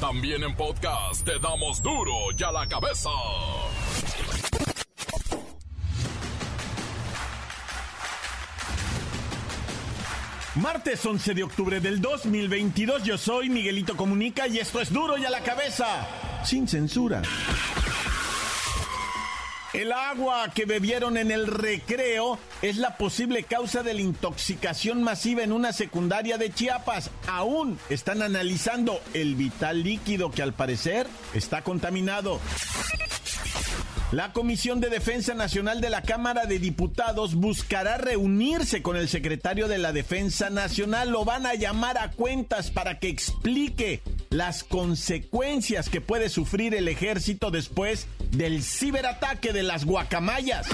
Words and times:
También 0.00 0.44
en 0.44 0.54
podcast 0.54 1.24
te 1.24 1.40
damos 1.40 1.82
duro 1.82 2.12
y 2.38 2.42
a 2.44 2.52
la 2.52 2.68
cabeza. 2.68 3.10
Martes 10.54 11.04
11 11.04 11.34
de 11.34 11.42
octubre 11.42 11.80
del 11.80 12.00
2022, 12.00 13.02
yo 13.02 13.18
soy 13.18 13.48
Miguelito 13.48 13.96
Comunica 13.96 14.46
y 14.46 14.58
esto 14.58 14.80
es 14.80 14.92
duro 14.92 15.18
y 15.18 15.24
a 15.24 15.30
la 15.30 15.40
cabeza, 15.40 16.06
sin 16.44 16.68
censura. 16.68 17.22
El 19.78 19.92
agua 19.92 20.50
que 20.52 20.64
bebieron 20.64 21.16
en 21.16 21.30
el 21.30 21.46
recreo 21.46 22.40
es 22.62 22.78
la 22.78 22.96
posible 22.96 23.44
causa 23.44 23.84
de 23.84 23.94
la 23.94 24.00
intoxicación 24.00 25.04
masiva 25.04 25.44
en 25.44 25.52
una 25.52 25.72
secundaria 25.72 26.36
de 26.36 26.50
Chiapas. 26.52 27.12
Aún 27.28 27.78
están 27.88 28.22
analizando 28.22 29.00
el 29.14 29.36
vital 29.36 29.84
líquido 29.84 30.32
que 30.32 30.42
al 30.42 30.52
parecer 30.52 31.06
está 31.32 31.62
contaminado. 31.62 32.40
La 34.10 34.32
Comisión 34.32 34.80
de 34.80 34.88
Defensa 34.88 35.34
Nacional 35.34 35.80
de 35.80 35.90
la 35.90 36.02
Cámara 36.02 36.46
de 36.46 36.58
Diputados 36.58 37.36
buscará 37.36 37.98
reunirse 37.98 38.82
con 38.82 38.96
el 38.96 39.08
secretario 39.08 39.68
de 39.68 39.78
la 39.78 39.92
Defensa 39.92 40.50
Nacional. 40.50 41.10
Lo 41.10 41.24
van 41.24 41.46
a 41.46 41.54
llamar 41.54 41.98
a 41.98 42.10
cuentas 42.10 42.72
para 42.72 42.98
que 42.98 43.10
explique 43.10 44.00
las 44.30 44.64
consecuencias 44.64 45.88
que 45.88 46.00
puede 46.00 46.28
sufrir 46.28 46.74
el 46.74 46.88
ejército 46.88 47.50
después 47.50 48.06
del 48.30 48.62
ciberataque 48.62 49.52
de 49.52 49.62
las 49.62 49.84
guacamayas. 49.84 50.66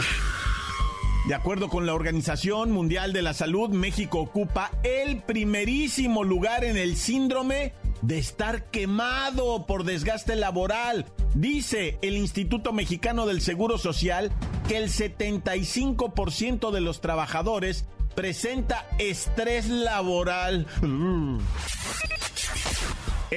De 1.29 1.35
acuerdo 1.35 1.71
con 1.71 1.87
la 1.87 1.95
Organización 1.95 2.71
Mundial 2.71 3.15
de 3.15 3.23
la 3.23 3.33
Salud, 3.33 3.71
México 3.71 4.19
ocupa 4.19 4.71
el 4.83 5.23
primerísimo 5.23 6.23
lugar 6.23 6.65
en 6.65 6.77
el 6.77 6.97
síndrome 6.97 7.73
de 8.03 8.19
estar 8.19 8.71
quemado 8.71 9.65
por 9.67 9.85
desgaste 9.85 10.37
laboral. 10.37 11.07
Dice 11.35 11.99
el 12.03 12.19
Instituto 12.19 12.75
Mexicano 12.75 13.25
del 13.25 13.41
Seguro 13.41 13.79
Social 13.79 14.33
que 14.69 14.77
el 14.77 14.91
75% 14.91 16.71
de 16.71 16.81
los 16.83 17.01
trabajadores 17.01 17.87
presenta 18.15 18.87
estrés 18.99 19.69
laboral. 19.69 20.67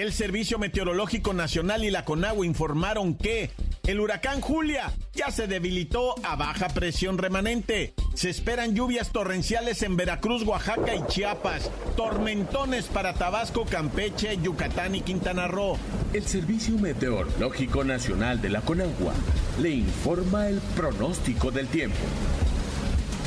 El 0.02 0.14
Servicio 0.14 0.60
Meteorológico 0.60 1.34
Nacional 1.34 1.84
y 1.84 1.90
la 1.90 2.06
CONAGUA 2.06 2.46
informaron 2.46 3.16
que 3.16 3.50
el 3.88 4.00
huracán 4.00 4.42
Julia 4.42 4.94
ya 5.14 5.32
se 5.32 5.48
debilitó 5.48 6.14
a 6.24 6.36
baja 6.36 6.68
presión 6.70 7.18
remanente. 7.18 7.96
Se 8.14 8.30
esperan 8.30 8.76
lluvias 8.76 9.12
torrenciales 9.12 9.82
en 9.82 9.98
Veracruz, 9.98 10.44
Oaxaca 10.44 10.94
y 10.94 11.04
Chiapas. 11.08 11.72
Tormentones 11.96 12.86
para 12.86 13.16
Tabasco, 13.16 13.66
Campeche, 13.66 14.38
Yucatán 14.38 14.94
y 14.94 15.02
Quintana 15.02 15.48
Roo. 15.48 15.80
El 16.14 16.28
Servicio 16.28 16.78
Meteorológico 16.78 17.84
Nacional 17.84 18.40
de 18.40 18.50
la 18.50 18.62
Conagua 18.62 19.16
le 19.60 19.72
informa 19.72 20.48
el 20.48 20.60
pronóstico 20.76 21.50
del 21.50 21.68
tiempo. 21.70 21.98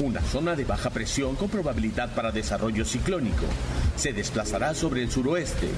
Una 0.01 0.23
zona 0.23 0.57
de 0.57 0.65
baja 0.65 0.89
presión 0.89 1.37
con 1.37 1.51
probabilidad 1.51 2.15
para 2.15 2.33
desarrollo 2.33 2.87
ciclónico. 2.87 3.45
Se 3.97 4.15
desplazará 4.15 4.75
sobre 4.75 5.03
el 5.03 5.11
suroeste 5.11 5.69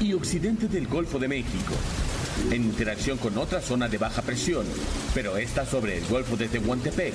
y 0.00 0.12
occidente 0.12 0.68
del 0.68 0.86
Golfo 0.86 1.18
de 1.18 1.26
México 1.26 1.74
en 2.50 2.64
interacción 2.64 3.18
con 3.18 3.36
otra 3.38 3.60
zona 3.60 3.88
de 3.88 3.98
baja 3.98 4.22
presión, 4.22 4.64
pero 5.14 5.36
esta 5.36 5.66
sobre 5.66 5.98
el 5.98 6.06
Golfo 6.06 6.36
de 6.36 6.48
Tehuantepec 6.48 7.12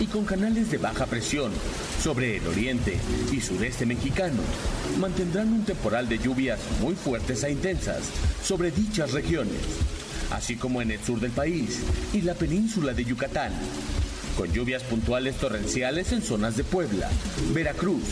y 0.00 0.06
con 0.06 0.24
canales 0.24 0.70
de 0.70 0.78
baja 0.78 1.06
presión 1.06 1.52
sobre 2.02 2.36
el 2.36 2.46
oriente 2.46 2.98
y 3.32 3.40
sureste 3.40 3.86
mexicano, 3.86 4.40
mantendrán 4.98 5.52
un 5.52 5.64
temporal 5.64 6.08
de 6.08 6.18
lluvias 6.18 6.60
muy 6.80 6.94
fuertes 6.94 7.42
e 7.44 7.52
intensas 7.52 8.10
sobre 8.42 8.70
dichas 8.70 9.12
regiones, 9.12 9.60
así 10.30 10.56
como 10.56 10.80
en 10.80 10.92
el 10.92 11.00
sur 11.00 11.20
del 11.20 11.32
país 11.32 11.80
y 12.12 12.22
la 12.22 12.34
península 12.34 12.92
de 12.94 13.04
Yucatán, 13.04 13.52
con 14.36 14.52
lluvias 14.52 14.82
puntuales 14.82 15.36
torrenciales 15.36 16.12
en 16.12 16.22
zonas 16.22 16.56
de 16.56 16.64
Puebla, 16.64 17.08
Veracruz, 17.52 18.02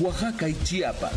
Oaxaca 0.00 0.48
y 0.48 0.56
Chiapas, 0.64 1.12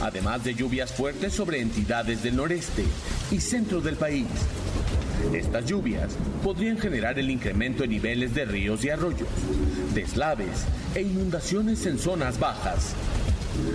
además 0.00 0.44
de 0.44 0.54
lluvias 0.54 0.92
fuertes 0.92 1.32
sobre 1.32 1.60
entidades 1.60 2.22
del 2.22 2.36
noreste 2.36 2.84
y 3.30 3.40
centro 3.40 3.80
del 3.80 3.96
país. 3.96 4.26
Estas 5.32 5.66
lluvias 5.66 6.12
podrían 6.42 6.78
generar 6.78 7.18
el 7.18 7.30
incremento 7.30 7.84
en 7.84 7.90
niveles 7.90 8.34
de 8.34 8.44
ríos 8.44 8.84
y 8.84 8.90
arroyos, 8.90 9.28
deslaves 9.94 10.64
e 10.94 11.02
inundaciones 11.02 11.86
en 11.86 11.98
zonas 11.98 12.38
bajas. 12.38 12.94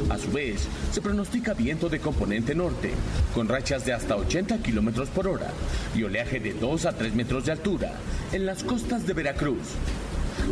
A 0.09 0.17
su 0.17 0.31
vez, 0.31 0.67
se 0.91 1.01
pronostica 1.01 1.53
viento 1.53 1.87
de 1.87 1.99
componente 1.99 2.55
norte, 2.55 2.91
con 3.33 3.47
rachas 3.47 3.85
de 3.85 3.93
hasta 3.93 4.15
80 4.15 4.57
kilómetros 4.59 5.09
por 5.09 5.27
hora 5.27 5.51
y 5.95 6.03
oleaje 6.03 6.39
de 6.39 6.53
2 6.53 6.85
a 6.85 6.93
3 6.93 7.13
metros 7.13 7.45
de 7.45 7.51
altura 7.51 7.93
en 8.31 8.45
las 8.45 8.63
costas 8.63 9.05
de 9.05 9.13
Veracruz, 9.13 9.75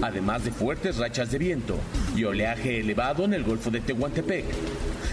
además 0.01 0.43
de 0.43 0.51
fuertes 0.51 0.97
rachas 0.97 1.31
de 1.31 1.37
viento 1.37 1.77
y 2.15 2.23
oleaje 2.23 2.79
elevado 2.79 3.25
en 3.25 3.33
el 3.33 3.43
Golfo 3.43 3.69
de 3.69 3.81
Tehuantepec, 3.81 4.45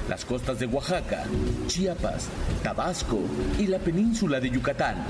las 0.08 0.24
costas 0.24 0.58
de 0.58 0.66
Oaxaca, 0.66 1.24
Chiapas, 1.66 2.28
Tabasco 2.62 3.20
y 3.58 3.66
la 3.66 3.78
península 3.78 4.40
de 4.40 4.50
Yucatán. 4.50 5.04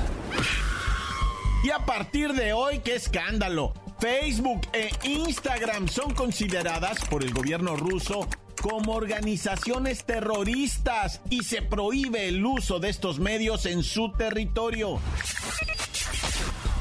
Y 1.65 1.71
a 1.71 1.79
partir 1.87 2.33
de 2.33 2.53
hoy, 2.53 2.81
qué 2.81 2.97
escándalo. 2.97 3.73
Facebook 4.01 4.63
e 4.73 4.91
Instagram 5.05 5.87
son 5.87 6.13
consideradas 6.13 7.05
por 7.05 7.23
el 7.23 7.33
gobierno 7.33 7.77
ruso 7.77 8.29
como 8.61 8.95
organizaciones 8.95 10.05
terroristas 10.05 11.21
y 11.31 11.45
se 11.45 11.63
prohíbe 11.63 12.29
el 12.29 12.45
uso 12.45 12.81
de 12.81 12.89
estos 12.89 13.21
medios 13.21 13.67
en 13.67 13.83
su 13.83 14.13
territorio. 14.13 14.99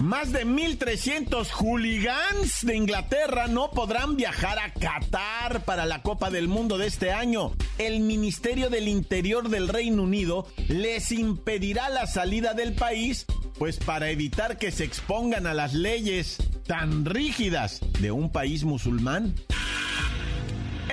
Más 0.01 0.31
de 0.31 0.47
1.300 0.47 1.47
hooligans 1.51 2.66
de 2.66 2.75
Inglaterra 2.75 3.45
no 3.45 3.69
podrán 3.69 4.16
viajar 4.16 4.57
a 4.57 4.73
Qatar 4.73 5.63
para 5.63 5.85
la 5.85 6.01
Copa 6.01 6.31
del 6.31 6.47
Mundo 6.47 6.79
de 6.79 6.88
este 6.88 7.12
año. 7.12 7.51
El 7.78 8.00
Ministerio 8.00 8.72
del 8.72 8.88
Interior 8.88 9.50
del 9.50 9.67
Reino 9.67 10.01
Unido 10.01 10.47
les 10.67 11.12
impedirá 11.12 11.89
la 11.89 12.07
salida 12.07 12.56
del 12.56 12.73
país, 12.73 13.28
pues 13.59 13.78
para 13.78 14.09
evitar 14.09 14.57
que 14.57 14.72
se 14.72 14.85
expongan 14.85 15.45
a 15.45 15.53
las 15.53 15.75
leyes 15.75 16.38
tan 16.66 17.06
rígidas 17.06 17.79
de 18.00 18.12
un 18.12 18.31
país 18.31 18.63
musulmán. 18.63 19.35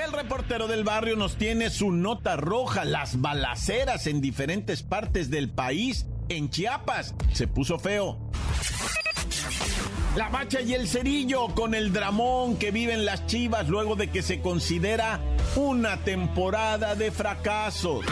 El 0.05 0.13
reportero 0.13 0.69
del 0.69 0.85
barrio 0.85 1.17
nos 1.17 1.37
tiene 1.37 1.71
su 1.71 1.93
nota 1.93 2.37
roja, 2.37 2.85
las 2.85 3.23
balaceras 3.23 4.07
en 4.07 4.21
diferentes 4.21 4.83
partes 4.83 5.31
del 5.31 5.49
país. 5.49 6.05
En 6.29 6.51
Chiapas 6.51 7.15
se 7.33 7.47
puso 7.47 7.79
feo. 7.79 8.19
La 10.17 10.29
bacha 10.29 10.61
y 10.61 10.75
el 10.75 10.87
cerillo 10.89 11.49
con 11.55 11.75
el 11.75 11.93
dramón 11.93 12.57
que 12.57 12.71
viven 12.71 13.05
las 13.05 13.27
chivas 13.27 13.69
luego 13.69 13.97
de 13.97 14.11
que 14.11 14.23
se 14.23 14.41
considera 14.41 15.21
una 15.57 15.99
temporada 15.99 16.95
de 16.95 17.11
fracasos. 17.11 18.05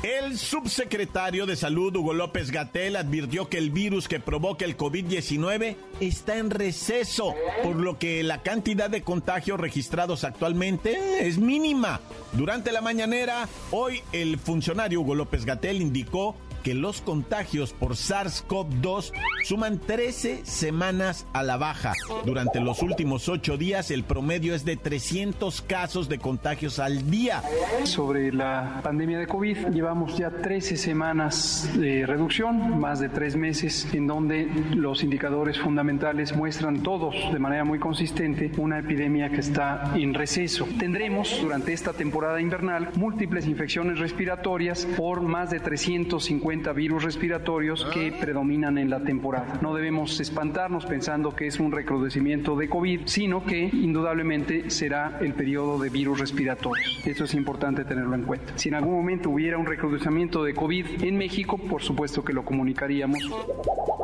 El 0.02 0.38
subsecretario 0.38 1.46
de 1.46 1.58
Salud, 1.58 1.94
Hugo 1.96 2.14
López 2.14 2.52
Gatel, 2.52 2.96
advirtió 2.96 3.50
que 3.50 3.58
el 3.58 3.70
virus 3.70 4.08
que 4.08 4.22
provoca 4.22 4.64
el 4.64 4.78
COVID-19 4.78 5.76
está 6.00 6.38
en 6.38 6.52
receso, 6.52 7.36
por 7.64 7.76
lo 7.76 8.00
que 8.00 8.24
la 8.24 8.42
cantidad 8.42 8.90
de 8.90 9.04
contagios 9.04 9.60
registrados 9.60 10.24
actualmente 10.24 11.28
es 11.28 11.38
mínima. 11.38 12.00
Durante 12.32 12.72
la 12.72 12.80
mañanera, 12.80 13.50
hoy 13.72 14.02
el 14.14 14.40
funcionario 14.40 15.02
Hugo 15.02 15.16
López 15.16 15.44
Gatel 15.44 15.82
indicó 15.82 16.36
que 16.64 16.74
los 16.74 17.02
contagios 17.02 17.74
por 17.74 17.94
SARS-CoV-2 17.94 19.12
suman 19.44 19.80
13 19.80 20.46
semanas 20.46 21.26
a 21.34 21.44
la 21.44 21.58
baja. 21.58 21.94
Durante 22.26 22.60
los 22.60 22.82
últimos 22.82 23.30
ocho 23.30 23.58
días 23.58 23.92
el 23.92 24.04
promedio 24.04 24.56
es 24.56 24.66
de 24.66 24.78
300 24.78 25.62
casos 25.62 26.10
de 26.10 26.20
contagios 26.20 26.80
al 26.80 27.10
día. 27.10 27.42
Sobre 27.84 28.32
la 28.32 28.82
pandemia 28.84 29.20
de 29.20 29.28
COVID, 29.28 29.68
llevamos 29.68 30.18
ya 30.18 30.30
13 30.30 30.78
semanas 30.78 31.70
de 31.76 32.06
reducción, 32.06 32.80
más 32.80 33.00
de 33.00 33.10
tres 33.10 33.36
meses, 33.36 33.88
en 33.94 34.08
donde 34.08 34.48
los 34.76 35.04
indicadores 35.04 35.60
fundamentales 35.60 36.36
muestran 36.36 36.84
todos 36.84 37.16
de 37.32 37.40
manera 37.40 37.64
muy 37.64 37.80
consistente 37.80 38.52
una 38.58 38.80
epidemia 38.80 39.30
que 39.30 39.40
está 39.40 39.94
en 39.96 40.14
receso. 40.14 40.68
Tendremos 40.78 41.40
durante 41.42 41.74
esta 41.74 41.94
temporada 41.94 42.42
invernal 42.42 42.90
múltiples 42.96 43.48
infecciones 43.48 44.00
respiratorias 44.00 44.86
por 44.98 45.22
más 45.22 45.50
de 45.50 45.60
350 45.60 46.49
virus 46.50 47.04
respiratorios 47.04 47.86
que 47.94 48.12
predominan 48.12 48.80
en 48.80 48.90
la 48.90 49.04
temporada. 49.04 49.60
No 49.62 49.74
debemos 49.76 50.20
espantarnos 50.20 50.86
pensando 50.86 51.36
que 51.36 51.46
es 51.46 51.60
un 51.60 51.72
recrudecimiento 51.72 52.56
de 52.56 52.68
COVID, 52.68 53.02
sino 53.06 53.46
que 53.46 53.70
indudablemente 53.72 54.72
será 54.72 55.20
el 55.22 55.34
periodo 55.34 55.78
de 55.78 55.90
virus 55.90 56.20
respiratorios. 56.20 57.00
Eso 57.06 57.26
es 57.26 57.36
importante 57.36 57.86
tenerlo 57.86 58.16
en 58.16 58.24
cuenta. 58.24 58.58
Si 58.58 58.70
en 58.70 58.76
algún 58.76 58.96
momento 58.96 59.30
hubiera 59.30 59.60
un 59.60 59.68
recrudecimiento 59.68 60.44
de 60.44 60.56
COVID 60.56 61.04
en 61.04 61.18
México, 61.18 61.58
por 61.58 61.84
supuesto 61.84 62.24
que 62.24 62.34
lo 62.34 62.44
comunicaríamos. 62.44 63.20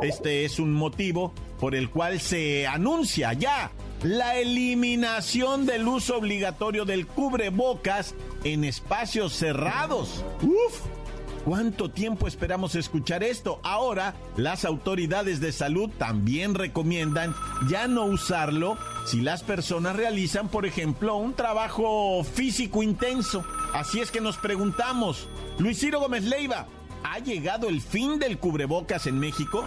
Este 0.02 0.44
es 0.44 0.60
un 0.60 0.72
motivo 0.72 1.32
por 1.58 1.74
el 1.74 1.90
cual 1.90 2.20
se 2.20 2.66
anuncia 2.66 3.32
ya 3.32 3.72
la 4.02 4.36
eliminación 4.36 5.66
del 5.66 5.88
uso 5.88 6.18
obligatorio 6.18 6.84
del 6.84 7.06
cubrebocas 7.06 8.14
en 8.44 8.64
espacios 8.64 9.32
cerrados. 9.32 10.24
Uf, 10.42 10.80
¿Cuánto 11.46 11.88
tiempo 11.88 12.26
esperamos 12.26 12.74
escuchar 12.74 13.22
esto? 13.22 13.60
Ahora, 13.62 14.14
las 14.36 14.64
autoridades 14.64 15.38
de 15.38 15.52
salud 15.52 15.88
también 15.96 16.56
recomiendan 16.56 17.36
ya 17.68 17.86
no 17.86 18.04
usarlo 18.06 18.76
si 19.06 19.20
las 19.20 19.44
personas 19.44 19.94
realizan, 19.94 20.48
por 20.48 20.66
ejemplo, 20.66 21.14
un 21.14 21.34
trabajo 21.34 22.24
físico 22.24 22.82
intenso. 22.82 23.44
Así 23.72 24.00
es 24.00 24.10
que 24.10 24.20
nos 24.20 24.38
preguntamos, 24.38 25.28
Luis 25.58 25.78
Ciro 25.78 26.00
Gómez 26.00 26.24
Leiva, 26.24 26.66
¿ha 27.04 27.20
llegado 27.20 27.68
el 27.68 27.80
fin 27.80 28.18
del 28.18 28.38
cubrebocas 28.38 29.06
en 29.06 29.20
México? 29.20 29.64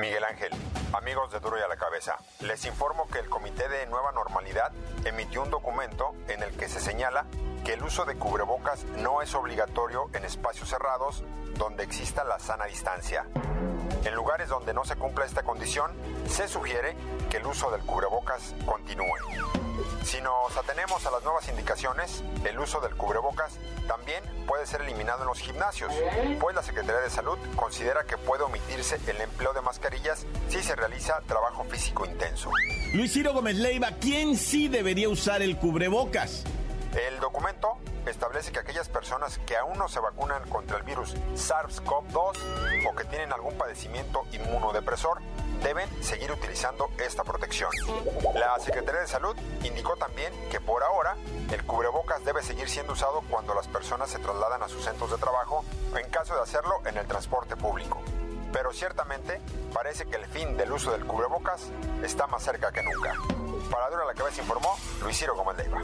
Miguel 0.00 0.24
Ángel, 0.24 0.48
amigos 0.94 1.30
de 1.30 1.40
Duro 1.40 1.58
y 1.58 1.60
a 1.60 1.68
la 1.68 1.76
Cabeza, 1.76 2.16
les 2.40 2.64
informo 2.64 3.06
que 3.08 3.18
el 3.18 3.28
Comité 3.28 3.68
de 3.68 3.84
Nueva 3.88 4.12
Normalidad 4.12 4.72
emitió 5.04 5.42
un 5.42 5.50
documento 5.50 6.14
en 6.28 6.42
el 6.42 6.52
que 6.52 6.70
se 6.70 6.80
señala 6.80 7.26
que 7.64 7.74
el 7.74 7.82
uso 7.82 8.04
de 8.04 8.16
cubrebocas 8.16 8.84
no 8.96 9.22
es 9.22 9.34
obligatorio 9.34 10.08
en 10.14 10.24
espacios 10.24 10.68
cerrados 10.68 11.22
donde 11.56 11.84
exista 11.84 12.24
la 12.24 12.38
sana 12.38 12.64
distancia. 12.66 13.26
En 14.04 14.14
lugares 14.14 14.48
donde 14.48 14.74
no 14.74 14.84
se 14.84 14.96
cumpla 14.96 15.24
esta 15.24 15.42
condición, 15.42 15.92
se 16.28 16.48
sugiere 16.48 16.96
que 17.30 17.36
el 17.36 17.46
uso 17.46 17.70
del 17.70 17.82
cubrebocas 17.82 18.54
continúe. 18.66 19.16
Si 20.04 20.20
nos 20.20 20.56
atenemos 20.56 21.06
a 21.06 21.10
las 21.10 21.22
nuevas 21.22 21.48
indicaciones, 21.48 22.24
el 22.44 22.58
uso 22.58 22.80
del 22.80 22.96
cubrebocas 22.96 23.58
también 23.86 24.22
puede 24.46 24.66
ser 24.66 24.82
eliminado 24.82 25.22
en 25.22 25.28
los 25.28 25.38
gimnasios, 25.38 25.92
pues 26.40 26.56
la 26.56 26.62
Secretaría 26.62 27.00
de 27.00 27.10
Salud 27.10 27.38
considera 27.56 28.04
que 28.04 28.16
puede 28.16 28.42
omitirse 28.42 28.98
el 29.06 29.20
empleo 29.20 29.52
de 29.52 29.60
mascarillas 29.60 30.26
si 30.48 30.62
se 30.62 30.74
realiza 30.74 31.20
trabajo 31.26 31.64
físico 31.64 32.04
intenso. 32.04 32.50
Luis 32.94 33.12
Ciro 33.12 33.32
Gómez 33.32 33.56
Leiva, 33.56 33.90
¿quién 34.00 34.36
sí 34.36 34.68
debería 34.68 35.08
usar 35.08 35.42
el 35.42 35.58
cubrebocas? 35.58 36.44
El 36.94 37.20
documento 37.20 37.78
establece 38.04 38.52
que 38.52 38.58
aquellas 38.58 38.88
personas 38.88 39.38
que 39.46 39.56
aún 39.56 39.78
no 39.78 39.88
se 39.88 39.98
vacunan 39.98 40.46
contra 40.50 40.76
el 40.76 40.82
virus 40.82 41.14
SARS-CoV-2 41.34 42.86
o 42.86 42.94
que 42.94 43.04
tienen 43.04 43.32
algún 43.32 43.56
padecimiento 43.56 44.26
inmunodepresor 44.32 45.20
deben 45.62 45.88
seguir 46.02 46.30
utilizando 46.30 46.90
esta 46.98 47.24
protección. 47.24 47.70
La 48.34 48.58
Secretaría 48.58 49.00
de 49.00 49.06
Salud 49.06 49.34
indicó 49.62 49.96
también 49.96 50.32
que 50.50 50.60
por 50.60 50.82
ahora 50.82 51.16
el 51.50 51.64
cubrebocas 51.64 52.24
debe 52.24 52.42
seguir 52.42 52.68
siendo 52.68 52.92
usado 52.92 53.22
cuando 53.30 53.54
las 53.54 53.68
personas 53.68 54.10
se 54.10 54.18
trasladan 54.18 54.62
a 54.62 54.68
sus 54.68 54.84
centros 54.84 55.10
de 55.10 55.16
trabajo 55.16 55.64
o 55.94 55.96
en 55.96 56.10
caso 56.10 56.34
de 56.34 56.42
hacerlo 56.42 56.82
en 56.84 56.98
el 56.98 57.06
transporte 57.06 57.56
público. 57.56 58.02
Pero 58.52 58.72
ciertamente 58.74 59.40
parece 59.72 60.04
que 60.04 60.16
el 60.16 60.26
fin 60.26 60.58
del 60.58 60.72
uso 60.72 60.92
del 60.92 61.06
cubrebocas 61.06 61.70
está 62.02 62.26
más 62.26 62.42
cerca 62.42 62.70
que 62.70 62.82
nunca. 62.82 63.14
Para 63.70 63.88
Dura 63.88 64.04
la 64.04 64.14
Cabeza 64.14 64.42
informó 64.42 64.76
Luis 65.00 65.16
Ciro 65.16 65.34
Gómez 65.34 65.56
Leiva. 65.56 65.80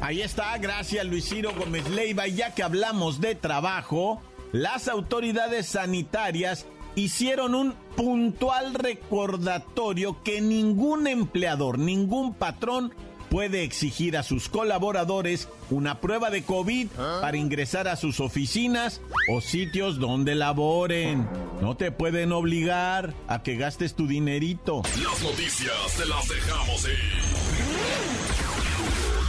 Ahí 0.00 0.22
está, 0.22 0.56
gracias 0.58 1.04
Luis 1.04 1.28
Ciro 1.28 1.52
Gómez 1.56 1.88
Leiva. 1.90 2.26
Y 2.26 2.34
ya 2.34 2.54
que 2.54 2.62
hablamos 2.62 3.20
de 3.20 3.34
trabajo, 3.34 4.20
las 4.52 4.88
autoridades 4.88 5.66
sanitarias 5.66 6.66
hicieron 6.94 7.54
un 7.54 7.74
puntual 7.96 8.74
recordatorio 8.74 10.22
que 10.22 10.40
ningún 10.40 11.06
empleador, 11.06 11.78
ningún 11.78 12.34
patrón 12.34 12.92
puede 13.30 13.62
exigir 13.62 14.16
a 14.16 14.24
sus 14.24 14.48
colaboradores 14.48 15.48
una 15.70 16.00
prueba 16.00 16.30
de 16.30 16.42
COVID 16.42 16.88
para 17.20 17.36
ingresar 17.36 17.86
a 17.86 17.94
sus 17.94 18.18
oficinas 18.18 19.00
o 19.32 19.40
sitios 19.40 20.00
donde 20.00 20.34
laboren. 20.34 21.28
No 21.60 21.76
te 21.76 21.92
pueden 21.92 22.32
obligar 22.32 23.14
a 23.28 23.42
que 23.42 23.56
gastes 23.56 23.94
tu 23.94 24.08
dinerito. 24.08 24.82
Las 25.02 25.22
noticias 25.22 25.94
te 25.96 26.06
las 26.06 26.28
dejamos 26.28 26.84
ir. 26.86 27.29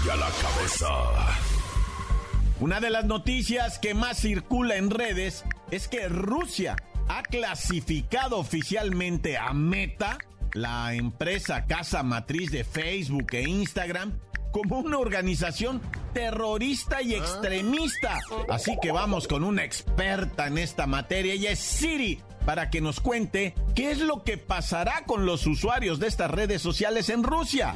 A 0.10 0.16
la 0.16 0.30
cabeza. 0.30 0.88
Una 2.60 2.80
de 2.80 2.90
las 2.90 3.06
noticias 3.06 3.78
que 3.78 3.94
más 3.94 4.18
circula 4.18 4.76
en 4.76 4.90
redes 4.90 5.46
es 5.70 5.88
que 5.88 6.10
Rusia 6.10 6.76
ha 7.08 7.22
clasificado 7.22 8.40
oficialmente 8.40 9.38
a 9.38 9.54
Meta, 9.54 10.18
la 10.54 10.96
empresa 10.96 11.68
casa 11.68 12.02
matriz 12.02 12.52
de 12.52 12.64
Facebook 12.64 13.28
e 13.34 13.48
Instagram, 13.48 14.20
como 14.52 14.80
una 14.80 14.98
organización 14.98 15.82
terrorista 16.14 17.04
y 17.04 17.14
extremista. 17.14 18.20
Así 18.50 18.78
que 18.82 18.92
vamos 18.92 19.28
con 19.28 19.44
una 19.44 19.64
experta 19.64 20.48
en 20.48 20.58
esta 20.58 20.88
materia, 20.88 21.34
ella 21.34 21.52
es 21.52 21.60
Siri, 21.60 22.20
para 22.46 22.72
que 22.72 22.82
nos 22.82 23.00
cuente 23.02 23.54
qué 23.76 23.92
es 23.92 24.00
lo 24.00 24.24
que 24.24 24.38
pasará 24.38 25.06
con 25.06 25.28
los 25.28 25.46
usuarios 25.46 26.00
de 26.00 26.08
estas 26.08 26.32
redes 26.32 26.62
sociales 26.62 27.10
en 27.10 27.24
Rusia. 27.24 27.76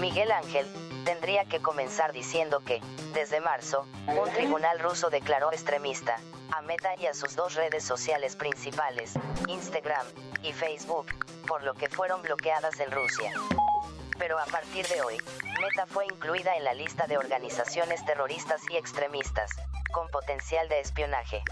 Miguel 0.00 0.32
Ángel, 0.32 0.66
tendría 1.04 1.44
que 1.44 1.60
comenzar 1.60 2.12
diciendo 2.12 2.60
que, 2.60 2.80
desde 3.14 3.40
marzo, 3.40 3.86
un 4.06 4.30
tribunal 4.32 4.78
ruso 4.78 5.10
declaró 5.10 5.52
extremista 5.52 6.18
a 6.54 6.62
Meta 6.62 6.90
y 7.00 7.06
a 7.06 7.14
sus 7.14 7.34
dos 7.34 7.54
redes 7.54 7.84
sociales 7.84 8.36
principales, 8.36 9.14
Instagram 9.48 10.06
y 10.42 10.52
Facebook, 10.52 11.06
por 11.46 11.62
lo 11.62 11.74
que 11.74 11.88
fueron 11.88 12.22
bloqueadas 12.22 12.78
en 12.80 12.90
Rusia. 12.90 13.32
Pero 14.18 14.38
a 14.38 14.44
partir 14.46 14.86
de 14.86 15.00
hoy, 15.02 15.16
Meta 15.60 15.86
fue 15.86 16.04
incluida 16.06 16.54
en 16.56 16.64
la 16.64 16.74
lista 16.74 17.06
de 17.06 17.16
organizaciones 17.16 18.04
terroristas 18.04 18.60
y 18.70 18.76
extremistas, 18.76 19.50
con 19.92 20.08
potencial 20.08 20.68
de 20.68 20.80
espionaje. 20.80 21.42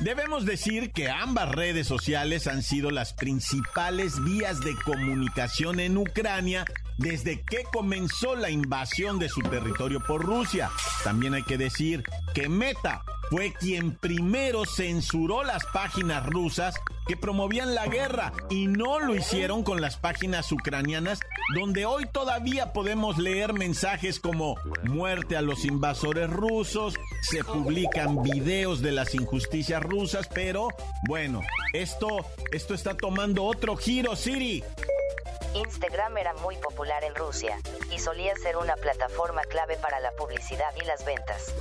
Debemos 0.00 0.46
decir 0.46 0.92
que 0.92 1.10
ambas 1.10 1.50
redes 1.50 1.88
sociales 1.88 2.46
han 2.46 2.62
sido 2.62 2.92
las 2.92 3.12
principales 3.12 4.22
vías 4.22 4.60
de 4.60 4.76
comunicación 4.84 5.80
en 5.80 5.96
Ucrania 5.98 6.64
desde 6.98 7.42
que 7.42 7.64
comenzó 7.72 8.36
la 8.36 8.50
invasión 8.50 9.18
de 9.18 9.28
su 9.28 9.40
territorio 9.40 10.00
por 10.06 10.22
Rusia. 10.22 10.70
También 11.04 11.34
hay 11.34 11.44
que 11.44 11.56
decir 11.56 12.04
que 12.34 12.48
Meta 12.48 13.02
fue 13.30 13.52
quien 13.52 13.96
primero 13.96 14.64
censuró 14.64 15.44
las 15.44 15.64
páginas 15.66 16.26
rusas 16.26 16.74
que 17.06 17.16
promovían 17.16 17.74
la 17.74 17.86
guerra 17.86 18.32
y 18.50 18.66
no 18.66 19.00
lo 19.00 19.14
hicieron 19.14 19.62
con 19.62 19.80
las 19.80 19.96
páginas 19.96 20.50
ucranianas 20.50 21.20
donde 21.54 21.86
hoy 21.86 22.06
todavía 22.06 22.72
podemos 22.72 23.18
leer 23.18 23.52
mensajes 23.54 24.18
como 24.20 24.56
muerte 24.84 25.36
a 25.36 25.42
los 25.42 25.64
invasores 25.64 26.28
rusos, 26.28 26.94
se 27.22 27.44
publican 27.44 28.22
videos 28.22 28.82
de 28.82 28.92
las 28.92 29.14
injusticias 29.14 29.82
rusas, 29.82 30.28
pero 30.34 30.68
bueno, 31.06 31.40
esto 31.72 32.26
esto 32.52 32.74
está 32.74 32.94
tomando 32.94 33.44
otro 33.44 33.76
giro, 33.76 34.16
Siri. 34.16 34.62
Instagram 35.54 36.18
era 36.18 36.34
muy 36.34 36.56
popular 36.56 37.04
en 37.04 37.14
Rusia 37.14 37.58
y 37.90 37.98
solía 37.98 38.34
ser 38.36 38.56
una 38.56 38.76
plataforma 38.76 39.42
clave 39.42 39.76
para 39.76 40.00
la 40.00 40.12
publicidad 40.12 40.74
y 40.76 40.84
las 40.84 41.04
ventas. 41.04 41.54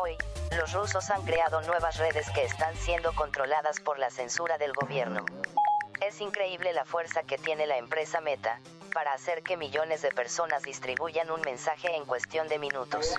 Hoy, 0.00 0.16
los 0.56 0.72
rusos 0.72 1.10
han 1.10 1.22
creado 1.22 1.60
nuevas 1.62 1.96
redes 1.98 2.28
que 2.30 2.44
están 2.44 2.76
siendo 2.76 3.14
controladas 3.14 3.80
por 3.80 3.98
la 3.98 4.10
censura 4.10 4.58
del 4.58 4.72
gobierno. 4.72 5.24
Es 6.00 6.20
increíble 6.20 6.72
la 6.72 6.84
fuerza 6.84 7.22
que 7.22 7.38
tiene 7.38 7.66
la 7.66 7.78
empresa 7.78 8.20
Meta, 8.20 8.60
para 8.92 9.12
hacer 9.12 9.42
que 9.42 9.56
millones 9.56 10.02
de 10.02 10.10
personas 10.10 10.62
distribuyan 10.62 11.30
un 11.30 11.40
mensaje 11.42 11.96
en 11.96 12.04
cuestión 12.04 12.48
de 12.48 12.58
minutos. 12.58 13.14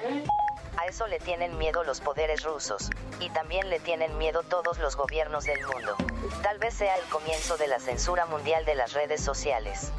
A 0.79 0.85
eso 0.85 1.07
le 1.07 1.19
tienen 1.19 1.57
miedo 1.57 1.83
los 1.83 1.99
poderes 1.99 2.43
rusos, 2.43 2.89
y 3.19 3.29
también 3.31 3.69
le 3.69 3.81
tienen 3.81 4.17
miedo 4.17 4.43
todos 4.43 4.79
los 4.79 4.95
gobiernos 4.95 5.43
del 5.43 5.59
mundo. 5.65 5.97
Tal 6.41 6.57
vez 6.57 6.75
sea 6.75 6.95
el 6.95 7.03
comienzo 7.09 7.57
de 7.57 7.67
la 7.67 7.79
censura 7.79 8.25
mundial 8.27 8.63
de 8.63 8.75
las 8.75 8.93
redes 8.93 9.19
sociales. 9.19 9.91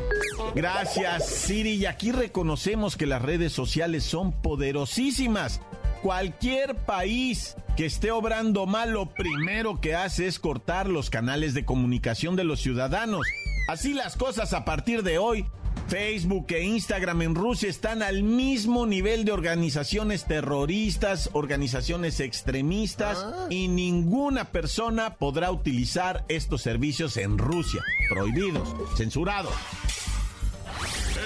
Gracias, 0.55 1.27
Siri. 1.27 1.75
Y 1.75 1.85
aquí 1.85 2.13
reconocemos 2.13 2.97
que 2.97 3.05
las 3.05 3.21
redes 3.21 3.53
sociales 3.53 4.05
son 4.05 4.33
poderosísimas. 4.41 5.61
Cualquier 6.03 6.75
país 6.75 7.57
que 7.77 7.85
esté 7.85 8.11
obrando 8.11 8.65
mal, 8.65 8.93
lo 8.93 9.05
primero 9.05 9.83
que 9.83 9.95
hace 9.95 10.29
es 10.29 10.39
cortar 10.39 10.89
los 10.89 11.11
canales 11.11 11.53
de 11.53 11.67
comunicación 11.67 12.37
de 12.37 12.45
los 12.45 12.61
ciudadanos. 12.61 13.27
Así 13.69 13.93
las 13.93 14.17
cosas 14.17 14.55
a 14.55 14.65
partir 14.65 15.03
de 15.03 15.19
hoy, 15.19 15.47
Facebook 15.91 16.47
e 16.53 16.63
Instagram 16.63 17.23
en 17.23 17.35
Rusia 17.35 17.69
están 17.69 18.01
al 18.05 18.23
mismo 18.23 18.87
nivel 18.87 19.25
de 19.25 19.33
organizaciones 19.33 20.25
terroristas, 20.25 21.31
organizaciones 21.33 22.21
extremistas 22.21 23.19
ah. 23.19 23.49
y 23.51 23.67
ninguna 23.67 24.53
persona 24.53 25.17
podrá 25.17 25.51
utilizar 25.51 26.25
estos 26.29 26.63
servicios 26.63 27.17
en 27.17 27.39
Rusia. 27.39 27.83
Prohibidos, 28.09 28.73
censurados. 28.97 29.53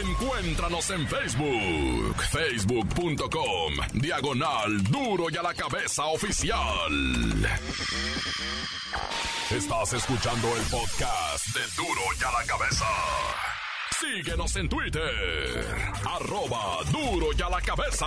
Encuéntranos 0.02 0.88
en 0.88 1.06
Facebook, 1.08 2.22
facebook.com, 2.32 3.74
diagonal 3.92 4.82
duro 4.84 5.26
y 5.30 5.36
a 5.36 5.42
la 5.42 5.52
cabeza 5.52 6.06
oficial. 6.06 6.58
Estás 9.50 9.92
escuchando 9.92 10.48
el 10.56 10.62
podcast 10.70 11.48
de 11.48 11.60
duro 11.76 12.00
y 12.18 12.24
a 12.24 12.32
la 12.32 12.46
cabeza. 12.46 12.86
Síguenos 14.00 14.56
en 14.56 14.68
Twitter, 14.68 15.64
arroba 16.04 16.78
duro 16.90 17.28
y 17.36 17.42
a 17.42 17.48
la 17.48 17.60
cabeza. 17.60 18.06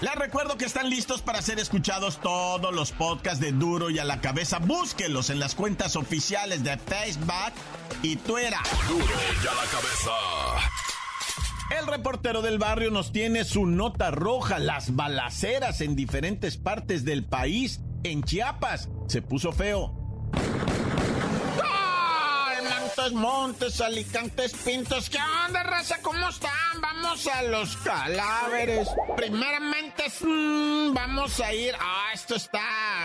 Les 0.00 0.14
recuerdo 0.14 0.56
que 0.56 0.64
están 0.64 0.90
listos 0.90 1.22
para 1.22 1.40
ser 1.42 1.58
escuchados 1.58 2.20
todos 2.20 2.74
los 2.74 2.92
podcasts 2.92 3.40
de 3.40 3.52
Duro 3.52 3.88
y 3.88 3.98
a 3.98 4.04
la 4.04 4.20
cabeza. 4.20 4.58
Búsquenlos 4.58 5.30
en 5.30 5.38
las 5.38 5.54
cuentas 5.54 5.96
oficiales 5.96 6.64
de 6.64 6.76
Facebook 6.76 7.54
y 8.02 8.16
Twitter. 8.16 8.54
Duro 8.88 9.04
y 9.04 9.46
a 9.46 9.54
la 9.54 9.70
cabeza. 9.70 10.12
El 11.78 11.86
reportero 11.86 12.42
del 12.42 12.58
barrio 12.58 12.90
nos 12.90 13.10
tiene 13.10 13.44
su 13.44 13.66
nota 13.66 14.10
roja, 14.10 14.58
las 14.58 14.94
balaceras 14.94 15.80
en 15.80 15.96
diferentes 15.96 16.58
partes 16.58 17.04
del 17.04 17.24
país. 17.24 17.80
En 18.04 18.22
Chiapas 18.22 18.90
se 19.08 19.22
puso 19.22 19.50
feo. 19.52 20.05
Montes, 23.12 23.80
Alicantes, 23.80 24.52
Pintos. 24.64 25.08
¿Qué 25.10 25.18
onda, 25.46 25.62
raza? 25.62 25.96
¿Cómo 26.02 26.28
están? 26.28 26.80
Vamos 26.80 27.26
a 27.26 27.42
los 27.42 27.76
cadáveres. 27.78 28.88
Primeramente, 29.16 30.04
mm, 30.20 30.92
vamos 30.94 31.40
a 31.40 31.52
ir. 31.52 31.74
Ah, 31.80 32.10
esto 32.12 32.34
está 32.34 32.60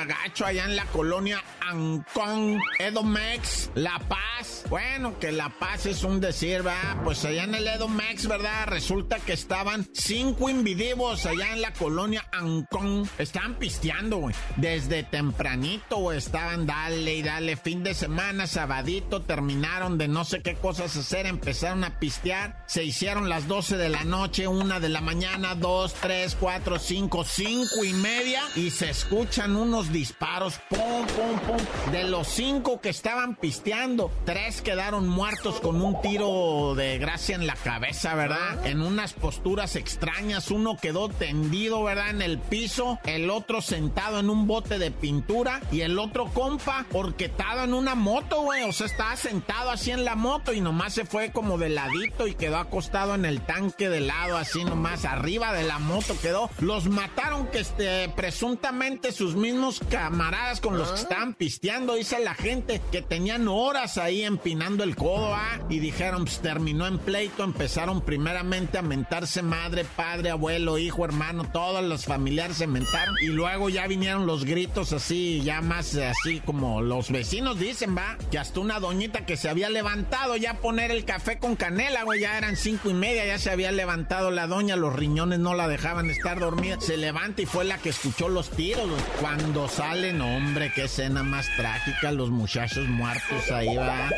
gacho 0.05 0.45
allá 0.45 0.65
en 0.65 0.75
la 0.75 0.85
colonia 0.85 1.43
Ancón, 1.61 2.59
Edomex, 2.79 3.69
La 3.75 3.99
Paz. 3.99 4.50
Bueno, 4.71 5.19
que 5.19 5.33
La 5.33 5.49
Paz 5.49 5.85
es 5.85 6.05
un 6.05 6.21
decir, 6.21 6.63
¿verdad? 6.63 7.03
Pues 7.03 7.25
allá 7.25 7.43
en 7.43 7.55
el 7.55 7.67
Edomex, 7.67 8.25
¿verdad? 8.25 8.67
Resulta 8.67 9.19
que 9.19 9.33
estaban 9.33 9.85
cinco 9.91 10.49
invidivos 10.49 11.25
allá 11.25 11.51
en 11.51 11.61
la 11.61 11.73
colonia 11.73 12.25
Ancón. 12.31 13.09
Estaban 13.17 13.55
pisteando, 13.55 14.19
güey. 14.19 14.33
Desde 14.55 15.03
tempranito. 15.03 16.13
Estaban 16.13 16.65
dale 16.65 17.15
y 17.15 17.21
dale. 17.21 17.57
Fin 17.57 17.83
de 17.83 17.93
semana, 17.93 18.47
sabadito, 18.47 19.23
terminaron 19.23 19.97
de 19.97 20.07
no 20.07 20.23
sé 20.23 20.41
qué 20.41 20.55
cosas 20.55 20.95
hacer, 20.95 21.25
empezaron 21.25 21.83
a 21.83 21.99
pistear, 21.99 22.63
se 22.65 22.85
hicieron 22.85 23.27
las 23.27 23.49
12 23.49 23.75
de 23.75 23.89
la 23.89 24.05
noche, 24.05 24.47
una 24.47 24.79
de 24.79 24.87
la 24.87 25.01
mañana, 25.01 25.53
dos, 25.55 25.93
tres, 25.95 26.37
cuatro, 26.39 26.79
cinco, 26.79 27.25
cinco 27.25 27.83
y 27.83 27.91
media 27.91 28.41
y 28.55 28.69
se 28.69 28.89
escuchan 28.89 29.57
unos 29.57 29.91
disparos, 29.91 30.59
pum, 30.69 30.79
pum, 30.79 31.39
pum. 31.45 31.91
De 31.91 32.05
los 32.05 32.29
cinco 32.29 32.79
que 32.79 32.89
estaban 32.89 33.35
pisteando, 33.35 34.11
tres 34.25 34.60
quedaron 34.61 35.07
muertos 35.07 35.59
con 35.59 35.81
un 35.81 36.01
tiro 36.01 36.75
de 36.75 36.97
gracia 36.97 37.35
en 37.35 37.47
la 37.47 37.55
cabeza, 37.55 38.15
¿verdad? 38.15 38.65
En 38.65 38.81
unas 38.81 39.13
posturas 39.13 39.75
extrañas, 39.75 40.51
uno 40.51 40.77
quedó 40.81 41.09
tendido, 41.09 41.83
¿verdad? 41.83 42.09
En 42.09 42.21
el 42.21 42.37
piso, 42.37 42.99
el 43.05 43.29
otro 43.29 43.61
sentado 43.61 44.19
en 44.19 44.29
un 44.29 44.47
bote 44.47 44.79
de 44.79 44.91
pintura 44.91 45.61
y 45.71 45.81
el 45.81 45.99
otro 45.99 46.25
compa 46.25 46.85
orquetado 46.91 47.63
en 47.63 47.73
una 47.73 47.95
moto, 47.95 48.41
güey, 48.41 48.63
o 48.63 48.71
sea, 48.71 48.87
estaba 48.87 49.15
sentado 49.15 49.69
así 49.69 49.91
en 49.91 50.05
la 50.05 50.15
moto 50.15 50.53
y 50.53 50.61
nomás 50.61 50.93
se 50.93 51.05
fue 51.05 51.31
como 51.31 51.57
de 51.57 51.69
ladito 51.69 52.27
y 52.27 52.35
quedó 52.35 52.57
acostado 52.57 53.15
en 53.15 53.25
el 53.25 53.41
tanque 53.41 53.89
de 53.89 54.01
lado, 54.01 54.37
así 54.37 54.63
nomás 54.63 55.05
arriba 55.05 55.53
de 55.53 55.63
la 55.63 55.79
moto 55.79 56.15
quedó. 56.21 56.49
Los 56.59 56.87
mataron 56.87 57.47
que 57.47 57.59
este, 57.59 58.09
presuntamente 58.09 59.11
sus 59.11 59.35
mismos 59.35 59.81
camaradas 59.89 60.61
con 60.61 60.77
los 60.77 60.89
que 60.89 60.99
ah. 60.99 61.03
estaban 61.03 61.33
pisteando, 61.33 61.95
dice 61.95 62.19
la 62.19 62.35
gente, 62.35 62.81
que 62.91 63.01
tenían 63.01 63.47
horas 63.47 63.97
ahí 63.97 64.23
empinando 64.51 64.83
el 64.83 64.97
codo, 64.97 65.33
¿ah? 65.33 65.59
Y 65.69 65.79
dijeron, 65.79 66.25
pues 66.25 66.39
terminó 66.39 66.85
en 66.85 66.99
pleito, 66.99 67.43
empezaron 67.43 68.01
primeramente 68.01 68.77
a 68.77 68.81
mentarse 68.81 69.41
madre, 69.41 69.85
padre, 69.95 70.29
abuelo, 70.29 70.77
hijo, 70.77 71.05
hermano, 71.05 71.45
todos 71.51 71.81
los 71.83 72.05
familiares 72.05 72.57
se 72.57 72.67
mentaron 72.67 73.15
y 73.21 73.27
luego 73.27 73.69
ya 73.69 73.87
vinieron 73.87 74.25
los 74.25 74.43
gritos 74.43 74.91
así, 74.91 75.41
ya 75.41 75.61
más 75.61 75.95
así 75.95 76.41
como 76.41 76.81
los 76.81 77.11
vecinos 77.11 77.59
dicen, 77.59 77.95
va, 77.95 78.17
que 78.29 78.39
hasta 78.39 78.59
una 78.59 78.81
doñita 78.81 79.25
que 79.25 79.37
se 79.37 79.47
había 79.47 79.69
levantado 79.69 80.35
ya 80.35 80.55
poner 80.55 80.91
el 80.91 81.05
café 81.05 81.39
con 81.39 81.55
canela, 81.55 82.03
güey. 82.03 82.21
Ya 82.21 82.37
eran 82.37 82.57
cinco 82.57 82.89
y 82.89 82.93
media, 82.93 83.25
ya 83.25 83.39
se 83.39 83.51
había 83.51 83.71
levantado 83.71 84.31
la 84.31 84.47
doña, 84.47 84.75
los 84.75 84.93
riñones 84.93 85.39
no 85.39 85.53
la 85.53 85.69
dejaban 85.69 86.09
estar 86.09 86.39
dormida. 86.39 86.79
Se 86.81 86.97
levanta 86.97 87.41
y 87.41 87.45
fue 87.45 87.63
la 87.63 87.77
que 87.77 87.89
escuchó 87.89 88.27
los 88.27 88.49
tiros, 88.49 88.89
güey. 88.89 89.01
Cuando 89.21 89.69
salen, 89.69 90.21
hombre, 90.21 90.71
qué 90.75 90.83
escena 90.83 91.23
más 91.23 91.47
trágica, 91.55 92.11
los 92.11 92.29
muchachos 92.29 92.87
muertos 92.89 93.49
ahí, 93.51 93.75
va. 93.75 94.09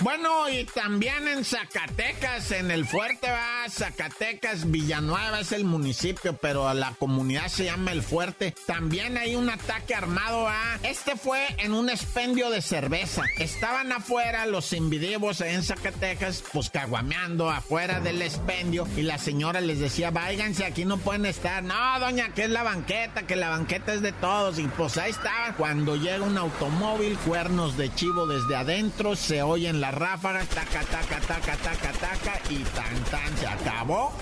Bueno, 0.00 0.48
y 0.48 0.64
también 0.64 1.28
en 1.28 1.44
Zacatecas, 1.44 2.50
en 2.52 2.70
el 2.70 2.86
fuerte, 2.86 3.30
va. 3.30 3.68
Zacatecas, 3.68 4.70
Villanueva 4.70 5.40
es 5.40 5.52
el 5.52 5.64
municipio, 5.64 6.36
pero 6.36 6.72
la 6.72 6.92
comunidad 6.98 7.48
se 7.48 7.64
llama 7.64 7.92
El 7.92 8.02
Fuerte. 8.02 8.54
También 8.66 9.18
hay 9.18 9.36
un 9.36 9.50
ataque 9.50 9.94
armado, 9.94 10.44
va. 10.44 10.78
Este 10.82 11.16
fue 11.16 11.46
en 11.58 11.74
un 11.74 11.90
expendio 11.90 12.50
de 12.50 12.62
cerveza. 12.62 13.22
Estaban 13.38 13.92
afuera 13.92 14.46
los 14.46 14.72
invidivos 14.72 15.42
en 15.42 15.62
Zacatecas, 15.62 16.42
pues 16.52 16.70
caguameando 16.70 17.50
afuera 17.50 18.00
del 18.00 18.22
expendio 18.22 18.86
y 18.96 19.02
la 19.02 19.18
señora 19.18 19.60
les 19.60 19.80
decía, 19.80 20.10
váyanse, 20.10 20.64
aquí 20.64 20.84
no 20.84 20.96
pueden 20.98 21.26
estar. 21.26 21.62
No, 21.62 22.00
doña, 22.00 22.32
que 22.34 22.44
es 22.44 22.50
la 22.50 22.62
banqueta, 22.62 23.26
que 23.26 23.36
la 23.36 23.50
banqueta 23.50 23.92
es 23.92 24.00
de 24.00 24.12
todos. 24.12 24.58
Y 24.58 24.66
pues 24.68 24.96
ahí 24.96 25.10
estaban. 25.10 25.54
Cuando 25.54 25.96
llega 25.96 26.24
un 26.24 26.38
automóvil, 26.38 27.18
de 27.48 27.90
chivo 27.94 28.26
desde 28.26 28.54
adentro, 28.54 29.16
se 29.16 29.42
oyen 29.42 29.80
las 29.80 29.94
ráfagas, 29.94 30.46
taca, 30.48 30.82
taca, 30.82 31.18
taca, 31.20 31.56
taca, 31.56 31.92
taca, 31.92 32.40
y 32.50 32.58
tan, 32.64 33.04
tan, 33.04 33.38
se 33.38 33.46
acabó. 33.46 34.12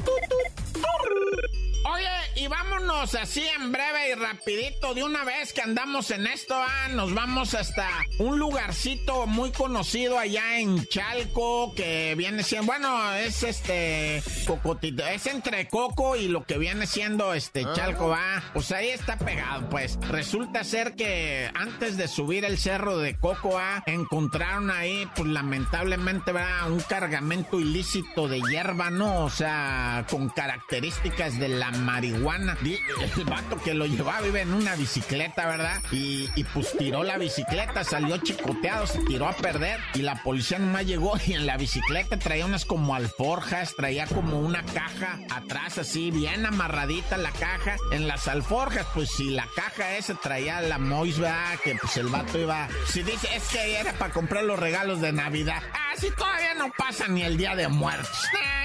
Oye, 1.90 2.06
y 2.36 2.46
vámonos 2.48 3.14
así 3.14 3.46
en 3.56 3.72
breve 3.72 4.10
y 4.10 4.14
rapidito 4.14 4.92
de 4.92 5.04
una 5.04 5.24
vez 5.24 5.54
que 5.54 5.62
andamos 5.62 6.10
en 6.10 6.26
esto, 6.26 6.54
ah, 6.54 6.88
nos 6.90 7.14
vamos 7.14 7.54
hasta 7.54 7.88
un 8.18 8.38
lugarcito 8.38 9.26
muy 9.26 9.52
conocido 9.52 10.18
allá 10.18 10.58
en 10.58 10.84
Chalco 10.86 11.72
que 11.74 12.14
viene 12.14 12.42
siendo, 12.42 12.66
bueno, 12.66 13.14
es 13.14 13.42
este 13.42 14.22
Cocotito, 14.46 15.06
es 15.06 15.26
entre 15.26 15.68
Coco 15.68 16.16
y 16.16 16.28
lo 16.28 16.44
que 16.44 16.58
viene 16.58 16.86
siendo 16.86 17.32
este 17.32 17.64
ah. 17.64 17.72
Chalco, 17.74 18.08
va. 18.08 18.42
Pues 18.52 18.70
ahí 18.72 18.88
está 18.88 19.16
pegado, 19.16 19.68
pues. 19.70 19.98
Resulta 20.08 20.64
ser 20.64 20.94
que 20.94 21.50
antes 21.54 21.96
de 21.96 22.06
subir 22.06 22.44
el 22.44 22.58
cerro 22.58 22.98
de 22.98 23.16
Coco, 23.16 23.58
ah, 23.58 23.82
encontraron 23.86 24.70
ahí, 24.70 25.08
pues 25.16 25.28
lamentablemente, 25.28 26.32
va, 26.32 26.66
un 26.66 26.80
cargamento 26.80 27.58
ilícito 27.58 28.28
de 28.28 28.42
hierba, 28.42 28.90
¿no? 28.90 29.24
O 29.24 29.30
sea, 29.30 30.04
con 30.10 30.28
características 30.28 31.38
de 31.38 31.48
la 31.48 31.77
marihuana. 31.78 32.56
El 32.62 33.24
vato 33.24 33.56
que 33.62 33.74
lo 33.74 33.86
llevaba 33.86 34.20
vive 34.20 34.42
en 34.42 34.52
una 34.52 34.76
bicicleta, 34.76 35.46
¿verdad? 35.46 35.82
Y, 35.90 36.28
pues 36.54 36.76
tiró 36.76 37.02
la 37.02 37.18
bicicleta, 37.18 37.84
salió 37.84 38.16
chicoteado, 38.18 38.86
se 38.86 39.00
tiró 39.00 39.28
a 39.28 39.32
perder 39.32 39.80
y 39.94 40.02
la 40.02 40.22
policía 40.22 40.58
nomás 40.58 40.86
llegó 40.86 41.14
y 41.26 41.34
en 41.34 41.46
la 41.46 41.56
bicicleta 41.56 42.18
traía 42.18 42.46
unas 42.46 42.64
como 42.64 42.94
alforjas, 42.94 43.74
traía 43.76 44.06
como 44.06 44.40
una 44.40 44.62
caja 44.64 45.18
atrás 45.30 45.78
así, 45.78 46.10
bien 46.10 46.46
amarradita 46.46 47.16
la 47.16 47.30
caja. 47.32 47.76
En 47.92 48.08
las 48.08 48.28
alforjas, 48.28 48.86
pues 48.94 49.10
si 49.10 49.30
la 49.30 49.46
caja 49.54 49.96
esa 49.96 50.14
traía 50.14 50.60
la 50.60 50.78
Mois, 50.78 51.18
¿verdad? 51.18 51.58
Que 51.62 51.74
pues 51.74 51.96
el 51.96 52.08
vato 52.08 52.38
iba... 52.38 52.68
Si 52.86 53.02
dice, 53.02 53.28
es 53.34 53.48
que 53.48 53.78
era 53.78 53.92
para 53.94 54.12
comprar 54.12 54.44
los 54.44 54.58
regalos 54.58 55.00
de 55.00 55.12
Navidad. 55.12 55.62
Ah, 55.72 55.87
si 55.98 56.10
todavía 56.10 56.54
no 56.54 56.70
pasa 56.76 57.08
ni 57.08 57.22
el 57.22 57.36
Día 57.36 57.54
de 57.56 57.68
Muertos. 57.68 58.24
Ah. 58.34 58.58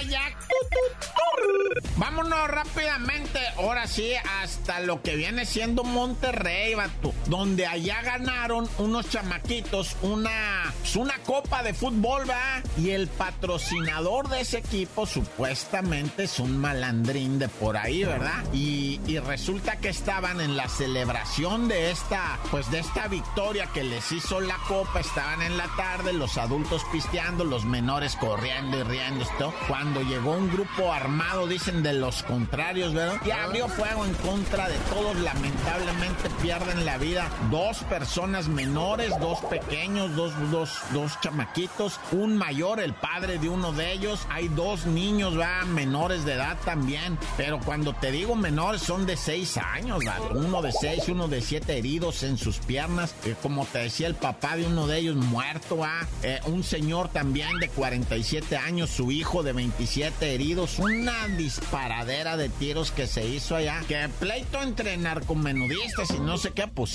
Vámonos 1.98 2.48
rápidamente, 2.48 3.40
ahora 3.58 3.88
sí, 3.88 4.14
hasta 4.42 4.80
lo 4.80 5.02
que 5.02 5.16
viene 5.16 5.46
siendo 5.46 5.84
Monterrey, 5.84 6.74
vato, 6.76 7.14
donde 7.28 7.66
allá 7.66 8.02
ganaron 8.02 8.68
unos 8.78 9.10
chamaquitos 9.10 9.96
una 10.02 10.74
pues, 10.82 10.96
una 10.96 11.18
copa 11.20 11.64
de 11.64 11.74
fútbol, 11.74 12.30
va. 12.30 12.62
Y 12.78 12.90
el 12.90 13.08
patrocinador 13.08 14.28
de 14.28 14.42
ese 14.42 14.58
equipo 14.58 15.06
supuestamente 15.06 16.24
es 16.24 16.40
un 16.40 16.58
malandrín 16.58 17.40
de 17.40 17.48
por 17.48 17.78
ahí, 17.78 18.04
¿verdad? 18.04 18.44
Y, 18.54 19.00
y 19.08 19.20
resulta 19.20 19.78
que 19.78 19.90
estaban 19.90 20.42
en 20.42 20.58
la 20.58 20.68
celebración 20.68 21.68
de 21.68 21.92
esta, 21.92 22.38
pues 22.52 22.70
de 22.70 22.80
esta 22.80 23.08
victoria 23.08 23.68
que 23.74 23.84
les 23.84 24.12
hizo 24.12 24.42
la 24.42 24.58
copa, 24.68 25.00
estaban 25.00 25.42
en 25.42 25.58
la 25.58 25.68
tarde, 25.78 26.12
los 26.12 26.38
adultos 26.38 26.84
pisteando, 26.92 27.23
los 27.32 27.64
menores 27.64 28.16
corriendo 28.18 28.78
y 28.78 28.84
riendo 28.84 29.24
esto. 29.24 29.54
Cuando 29.68 30.02
llegó 30.02 30.34
un 30.34 30.52
grupo 30.52 30.92
armado, 30.92 31.48
dicen 31.48 31.82
de 31.82 31.94
los 31.94 32.22
contrarios, 32.24 32.94
¿verdad? 32.94 33.20
Y 33.26 33.32
abrió 33.32 33.68
fuego 33.70 34.06
en 34.06 34.14
contra 34.16 34.68
de 34.68 34.78
todos, 34.90 35.16
lamentablemente 35.18 36.30
pierden 36.42 36.86
la 36.86 36.98
vida 36.98 37.30
dos 37.50 37.78
personas 37.86 38.48
menores, 38.50 39.18
dos 39.20 39.40
pequeños, 39.46 40.16
dos, 40.16 40.34
dos, 40.52 40.70
dos 40.92 41.20
chamaquitos, 41.22 42.00
un 42.12 42.38
mayor, 42.38 42.80
el 42.80 42.94
padre 42.94 43.40
de 43.40 43.50
uno 43.50 43.72
de 43.72 43.94
ellos, 43.94 44.28
hay 44.30 44.50
dos 44.50 44.86
niños, 44.86 45.40
va, 45.40 45.64
menores 45.66 46.26
de 46.26 46.34
edad 46.34 46.58
también, 46.66 47.18
pero 47.38 47.60
cuando 47.60 47.94
te 47.94 48.12
digo 48.12 48.36
menores 48.36 48.82
son 48.82 49.06
de 49.06 49.16
seis 49.16 49.58
años, 49.58 50.02
va, 50.06 50.20
uno 50.36 50.62
de 50.62 50.72
seis, 50.72 51.08
uno 51.08 51.28
de 51.28 51.42
siete 51.42 51.78
heridos 51.78 52.24
en 52.24 52.38
sus 52.38 52.58
piernas, 52.58 53.16
como 53.42 53.66
te 53.66 53.80
decía 53.80 54.08
el 54.08 54.16
papá 54.16 54.58
de 54.58 54.68
uno 54.68 54.88
de 54.88 55.00
ellos 55.00 55.16
muerto, 55.16 55.78
va, 55.78 56.06
eh, 56.22 56.40
un 56.46 56.64
señor 56.64 57.03
también 57.10 57.60
de 57.60 57.70
47 57.70 58.58
años, 58.58 58.90
su 58.90 59.12
hijo 59.12 59.44
de 59.44 59.54
27 59.54 60.34
heridos, 60.34 60.80
una 60.80 61.28
disparadera 61.30 62.38
de 62.38 62.50
tiros 62.50 62.92
que 62.92 63.08
se 63.08 63.28
hizo 63.28 63.56
allá, 63.56 63.82
que 63.88 64.10
pleito 64.20 64.62
entre 64.62 64.98
narcomenudistas 64.98 66.10
y 66.12 66.20
no 66.20 66.38
sé 66.38 66.52
qué, 66.52 66.68
pues 66.68 66.94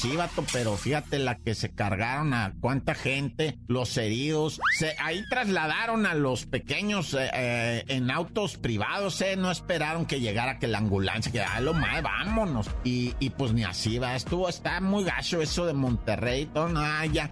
pero 0.53 0.77
fíjate 0.77 1.19
la 1.19 1.37
que 1.37 1.55
se 1.55 1.71
cargaron 1.71 2.33
a 2.35 2.55
cuánta 2.61 2.95
gente, 2.95 3.59
los 3.67 3.97
heridos, 3.97 4.61
se, 4.79 4.95
ahí 4.99 5.25
trasladaron 5.29 6.07
a 6.07 6.15
los 6.15 6.47
pequeños 6.47 7.15
eh, 7.15 7.31
eh, 7.35 7.85
en 7.89 8.11
autos 8.11 8.57
privados, 8.57 9.21
eh, 9.21 9.37
no 9.37 9.51
esperaron 9.51 10.07
que 10.07 10.21
llegara 10.21 10.59
que 10.59 10.67
la 10.67 10.79
ambulancia, 10.79 11.33
que 11.33 11.41
ah, 11.41 11.61
lo 11.61 11.75
más, 11.75 12.03
vámonos, 12.03 12.71
y, 12.85 13.13
pues 13.37 13.53
ni 13.53 13.65
así 13.65 13.99
va, 13.99 14.17
estuvo, 14.17 14.49
está 14.49 14.81
muy 14.81 15.05
gacho 15.05 15.43
eso 15.43 15.67
de 15.67 15.73
Monterrey, 15.73 16.47
todo, 16.47 16.71
ah, 16.77 17.05
ya. 17.07 17.31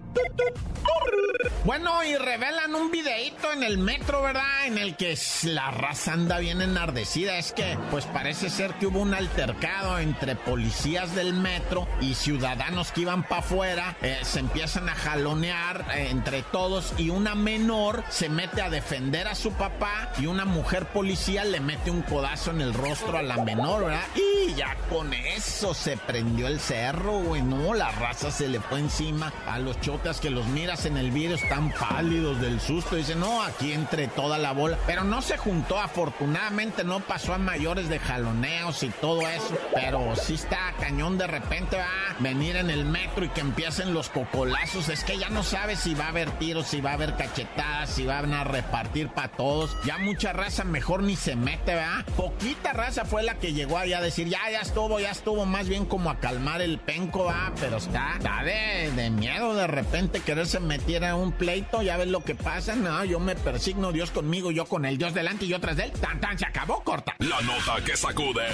Bueno, 1.65 2.03
y 2.03 2.15
revelan 2.15 2.75
un 2.75 2.91
videito 2.91 3.51
en 3.51 3.63
el 3.63 3.77
metro, 3.77 4.21
¿verdad? 4.21 4.65
En 4.65 4.77
el 4.77 4.95
que 4.95 5.17
la 5.43 5.71
raza 5.71 6.13
anda 6.13 6.39
bien 6.39 6.61
enardecida. 6.61 7.37
Es 7.37 7.51
que, 7.51 7.77
pues 7.91 8.05
parece 8.05 8.49
ser 8.49 8.73
que 8.75 8.87
hubo 8.87 8.99
un 8.99 9.13
altercado 9.13 9.99
entre 9.99 10.35
policías 10.35 11.13
del 11.15 11.33
metro 11.33 11.87
y 12.01 12.13
ciudadanos 12.13 12.91
que 12.91 13.01
iban 13.01 13.23
para 13.23 13.41
afuera. 13.41 13.97
Eh, 14.01 14.19
se 14.23 14.39
empiezan 14.39 14.89
a 14.89 14.95
jalonear 14.95 15.85
eh, 15.93 16.07
entre 16.09 16.41
todos 16.41 16.93
y 16.97 17.09
una 17.09 17.35
menor 17.35 18.03
se 18.09 18.29
mete 18.29 18.61
a 18.61 18.69
defender 18.69 19.27
a 19.27 19.35
su 19.35 19.51
papá 19.51 20.11
y 20.19 20.25
una 20.25 20.45
mujer 20.45 20.85
policía 20.87 21.43
le 21.43 21.59
mete 21.59 21.91
un 21.91 22.01
codazo 22.01 22.51
en 22.51 22.61
el 22.61 22.73
rostro 22.73 23.17
a 23.17 23.21
la 23.21 23.43
menor, 23.43 23.85
¿verdad? 23.85 24.05
Y 24.15 24.53
ya 24.53 24.75
con 24.89 25.13
eso 25.13 25.73
se 25.73 25.97
prendió 25.97 26.47
el 26.47 26.59
cerro, 26.59 27.19
güey. 27.19 27.41
No, 27.41 27.73
la 27.73 27.91
raza 27.91 28.31
se 28.31 28.47
le 28.47 28.59
fue 28.59 28.79
encima 28.79 29.33
a 29.47 29.59
los 29.59 29.79
chotas 29.81 30.19
que 30.19 30.29
los 30.29 30.45
miras 30.47 30.85
en 30.85 30.97
el 30.97 31.11
video 31.11 31.26
están 31.35 31.71
pálidos 31.71 32.39
del 32.41 32.59
susto. 32.59 32.95
Dicen, 32.95 33.19
no, 33.19 33.41
aquí 33.41 33.73
entre 33.73 34.07
toda 34.07 34.37
la 34.37 34.51
bola. 34.53 34.77
Pero 34.85 35.03
no 35.03 35.21
se 35.21 35.37
juntó, 35.37 35.79
afortunadamente 35.79 36.83
no 36.83 36.99
pasó 36.99 37.33
a 37.33 37.37
mayores 37.37 37.89
de 37.89 37.99
jaloneos 37.99 38.83
y 38.83 38.89
todo 38.89 39.21
eso. 39.21 39.57
Pero 39.73 40.15
sí 40.15 40.35
está 40.35 40.73
cañón 40.79 41.17
de 41.17 41.27
repente 41.27 41.77
va 41.77 41.85
a 41.85 42.21
venir 42.21 42.55
en 42.55 42.69
el 42.69 42.85
metro 42.85 43.25
y 43.25 43.29
que 43.29 43.41
empiecen 43.41 43.93
los 43.93 44.09
cocolazos. 44.09 44.89
Es 44.89 45.03
que 45.03 45.17
ya 45.17 45.29
no 45.29 45.43
sabes 45.43 45.79
si 45.79 45.93
va 45.93 46.05
a 46.05 46.09
haber 46.09 46.31
tiros, 46.31 46.67
si 46.67 46.81
va 46.81 46.91
a 46.91 46.93
haber 46.93 47.15
cachetadas, 47.15 47.89
si 47.89 48.05
van 48.05 48.33
a 48.33 48.43
repartir 48.43 49.09
para 49.09 49.29
todos. 49.29 49.75
Ya 49.85 49.97
mucha 49.97 50.33
raza 50.33 50.63
mejor 50.63 51.03
ni 51.03 51.15
se 51.15 51.35
mete, 51.35 51.75
¿verdad? 51.75 52.05
Poquita 52.15 52.73
raza 52.73 53.05
fue 53.05 53.23
la 53.23 53.35
que 53.35 53.53
llegó 53.53 53.77
ahí 53.77 53.93
a 53.93 54.01
decir, 54.01 54.27
ya, 54.27 54.39
ya 54.51 54.61
estuvo, 54.61 54.99
ya 54.99 55.11
estuvo, 55.11 55.45
más 55.45 55.67
bien 55.67 55.85
como 55.85 56.09
a 56.09 56.19
calmar 56.19 56.61
el 56.61 56.79
penco, 56.79 57.25
¿verdad? 57.25 57.53
Pero 57.59 57.77
está, 57.77 58.13
está 58.17 58.43
de, 58.43 58.91
de 58.95 59.09
miedo 59.09 59.55
de 59.55 59.67
repente 59.67 60.21
quererse 60.21 60.59
meter 60.59 61.05
a 61.05 61.15
un 61.17 61.31
pleito, 61.31 61.81
ya 61.81 61.97
ves 61.97 62.07
lo 62.07 62.23
que 62.23 62.35
pasa, 62.35 62.75
no, 62.75 63.03
yo 63.05 63.19
me 63.19 63.35
persigno, 63.35 63.91
Dios 63.91 64.11
conmigo, 64.11 64.51
yo 64.51 64.65
con 64.65 64.85
él, 64.85 64.97
Dios 64.97 65.13
delante 65.13 65.45
y 65.45 65.49
yo 65.49 65.59
tras 65.59 65.77
de 65.77 65.85
él, 65.85 65.91
tan 65.91 66.19
tan, 66.19 66.37
se 66.37 66.45
acabó, 66.45 66.83
corta. 66.83 67.15
La 67.19 67.41
nota 67.41 67.83
que 67.83 67.95
sacude. 67.95 68.45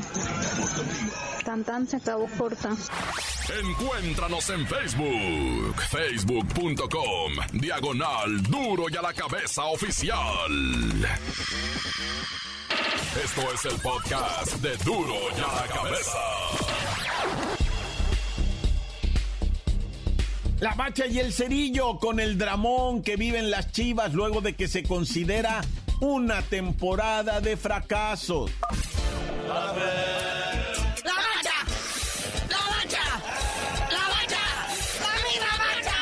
Tan 1.43 1.63
tan 1.63 1.87
se 1.87 1.97
acabó 1.97 2.27
corta. 2.37 2.69
Encuéntranos 3.59 4.49
en 4.51 4.67
Facebook, 4.67 5.81
facebook.com, 5.89 7.33
diagonal 7.53 8.43
duro 8.43 8.85
y 8.89 8.95
a 8.95 9.01
la 9.01 9.13
cabeza 9.13 9.65
oficial. 9.65 11.07
Esto 13.23 13.41
es 13.53 13.65
el 13.65 13.79
podcast 13.81 14.53
de 14.55 14.77
duro 14.77 15.15
y 15.35 15.41
a 15.41 15.61
la 15.61 15.67
cabeza. 15.73 16.84
La 20.59 20.73
bacha 20.73 21.05
y 21.05 21.19
el 21.19 21.33
cerillo 21.33 21.99
con 21.99 22.19
el 22.19 22.37
dramón 22.37 23.03
que 23.03 23.17
viven 23.17 23.51
las 23.51 23.71
chivas 23.71 24.13
luego 24.13 24.39
de 24.41 24.55
que 24.55 24.67
se 24.67 24.83
considera 24.83 25.61
una 25.99 26.41
temporada 26.41 27.41
de 27.41 27.57
fracasos. 27.57 28.49
La 29.47 29.53
bacha, 29.53 29.83
la 31.03 32.57
bacha, 32.57 33.03
la 33.89 34.07
bacha, 34.07 34.43
la 35.41 35.57
bacha. 35.57 35.95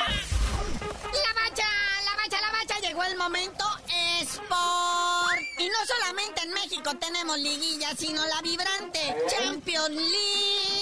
La 1.11 1.31
bacha, 1.33 1.67
la 2.05 2.15
bacha, 2.15 2.41
la 2.41 2.51
bacha, 2.51 2.79
llegó 2.87 3.03
el 3.03 3.17
momento 3.17 3.65
Sport. 4.21 5.41
Y 5.57 5.67
no 5.67 5.85
solamente 5.87 6.43
en 6.43 6.53
México 6.53 6.91
tenemos 6.99 7.39
liguilla, 7.39 7.89
sino 7.97 8.25
la 8.27 8.41
vibrante 8.41 9.15
Champions 9.27 9.89
League 9.89 10.72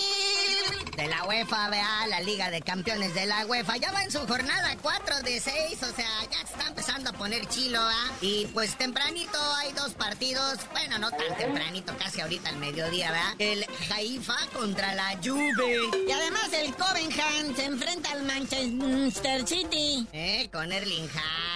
de 1.02 1.08
la 1.08 1.24
UEFA, 1.26 1.70
vea, 1.70 2.08
la 2.10 2.20
Liga 2.20 2.52
de 2.52 2.62
Campeones 2.62 3.16
de 3.16 3.26
la 3.26 3.44
UEFA. 3.48 3.78
Ya 3.78 3.92
va 3.92 4.04
en 4.04 4.12
su 4.12 4.20
jornada 4.20 4.78
4 4.84 5.22
de 5.24 5.40
6, 5.40 5.82
o 5.82 5.96
sea, 5.96 6.08
ya 6.32 6.42
está 6.42 6.68
empezando 6.68 7.10
a 7.10 7.14
poner 7.14 7.48
chilo, 7.48 7.80
¿ah? 7.82 8.12
Y 8.22 8.46
pues 8.54 8.78
tempranito 8.78 9.40
hay 9.58 9.72
dos 9.74 9.94
partidos, 9.94 10.60
bueno, 10.72 11.00
no 11.00 11.10
tan 11.10 11.36
tempranito, 11.38 11.98
casi 11.98 12.22
ahorita 12.22 12.50
al 12.50 12.58
mediodía, 12.58 13.12
¿verdad? 13.12 13.34
El 13.40 13.66
Haifa 13.90 14.38
contra 14.54 14.94
la 14.94 15.18
Juve. 15.24 15.90
Y 16.08 16.12
además 16.12 16.50
el 16.54 16.72
Covenham 16.76 17.56
se 17.56 17.66
enfrenta 17.66 18.12
al 18.12 18.24
Manchester 18.24 19.48
City. 19.48 20.08
Eh, 20.14 20.50
con 20.54 20.72
Erling 20.72 21.10
Haaland, 21.10 21.51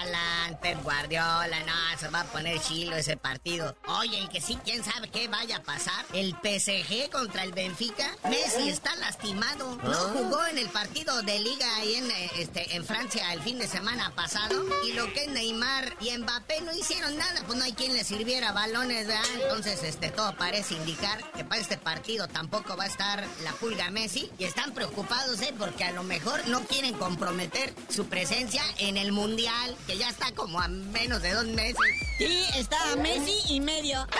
Pep 0.61 0.81
Guardiola, 0.83 1.59
no, 1.59 1.99
se 1.99 2.07
va 2.07 2.21
a 2.21 2.23
poner 2.25 2.59
chilo 2.59 2.95
ese 2.95 3.17
partido. 3.17 3.75
Oye, 3.87 4.17
el 4.19 4.29
que 4.29 4.41
sí, 4.41 4.57
quién 4.63 4.83
sabe 4.83 5.09
qué 5.09 5.27
vaya 5.27 5.57
a 5.57 5.63
pasar. 5.63 6.05
El 6.13 6.31
PSG 6.31 7.09
contra 7.11 7.43
el 7.43 7.51
Benfica. 7.51 8.15
Messi 8.29 8.69
está 8.69 8.95
lastimado. 8.95 9.77
No 9.83 9.93
jugó 9.93 10.45
en 10.47 10.57
el 10.57 10.69
partido 10.69 11.21
de 11.21 11.39
liga 11.39 11.67
ahí 11.77 11.95
en, 11.95 12.11
este, 12.37 12.75
en 12.75 12.85
Francia 12.85 13.31
el 13.33 13.41
fin 13.41 13.59
de 13.59 13.67
semana 13.67 14.11
pasado. 14.15 14.65
Y 14.85 14.93
lo 14.93 15.11
que 15.13 15.25
es 15.25 15.27
Neymar 15.29 15.95
y 15.99 16.17
Mbappé 16.17 16.61
no 16.61 16.73
hicieron 16.73 17.17
nada. 17.17 17.43
Pues 17.45 17.57
no 17.57 17.65
hay 17.65 17.73
quien 17.73 17.93
le 17.93 18.03
sirviera 18.03 18.51
balones, 18.51 19.07
¿verdad? 19.07 19.23
Entonces, 19.41 19.83
este, 19.83 20.09
todo 20.09 20.35
parece 20.35 20.75
indicar 20.75 21.31
que 21.31 21.43
para 21.43 21.61
este 21.61 21.77
partido 21.77 22.27
tampoco 22.27 22.75
va 22.75 22.85
a 22.85 22.87
estar 22.87 23.23
la 23.43 23.51
pulga 23.53 23.89
Messi. 23.91 24.31
Y 24.39 24.45
están 24.45 24.73
preocupados, 24.73 25.41
¿eh? 25.41 25.53
Porque 25.57 25.83
a 25.83 25.91
lo 25.91 26.03
mejor 26.03 26.47
no 26.47 26.61
quieren 26.61 26.93
comprometer 26.95 27.73
su 27.89 28.07
presencia 28.07 28.63
en 28.77 28.97
el 28.97 29.11
Mundial, 29.11 29.75
que 29.87 29.94
ya 29.97 30.09
está 30.09 30.31
como 30.33 30.59
a 30.59 30.67
menos 30.67 31.21
de 31.21 31.33
dos 31.33 31.45
meses. 31.45 31.77
Sí, 32.17 32.45
está 32.55 32.91
a 32.91 32.95
Messi 32.95 33.53
y 33.53 33.59
medio. 33.59 34.05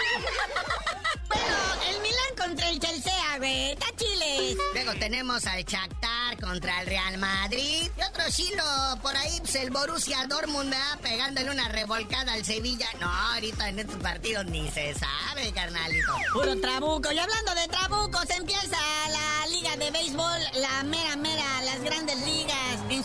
Bueno, 1.28 1.56
el 1.90 2.02
Milan 2.02 2.36
contra 2.38 2.70
el 2.70 2.80
Chelsea, 2.80 3.38
güey. 3.40 3.72
Está 3.72 3.88
chiles. 3.96 4.58
Luego 4.74 4.94
tenemos 5.00 5.46
al 5.48 5.66
Shakhtar 5.66 6.40
contra 6.40 6.82
el 6.82 6.88
Real 6.88 7.18
Madrid. 7.18 7.90
Y 7.98 8.02
otro 8.02 8.24
chilo 8.30 8.64
por 9.02 9.16
ahí, 9.18 9.40
pues 9.40 9.56
el 9.56 9.72
Borussia 9.72 10.28
Dortmund, 10.28 10.70
¿verdad? 10.70 11.00
Pegándole 11.02 11.50
una 11.50 11.68
revolcada 11.70 12.34
al 12.34 12.46
Sevilla. 12.46 12.88
No, 13.02 13.08
ahorita 13.12 13.70
en 13.70 13.80
estos 13.80 13.96
partidos 14.02 14.46
ni 14.46 14.70
se 14.70 14.94
sabe, 14.94 15.52
carnalito. 15.52 16.14
Puro 16.32 16.60
trabuco. 16.62 17.12
Y 17.12 17.18
hablando 17.18 17.56
de 17.56 17.68
trabucos, 17.70 18.30
empieza 18.30 18.78
la 19.10 19.48
liga 19.48 19.76
de 19.78 19.92
béisbol, 19.92 20.42
la 20.54 20.84
mera 20.84 21.16
mera, 21.16 21.62
las 21.64 21.82
grandes 21.82 22.20
ligas, 22.22 22.56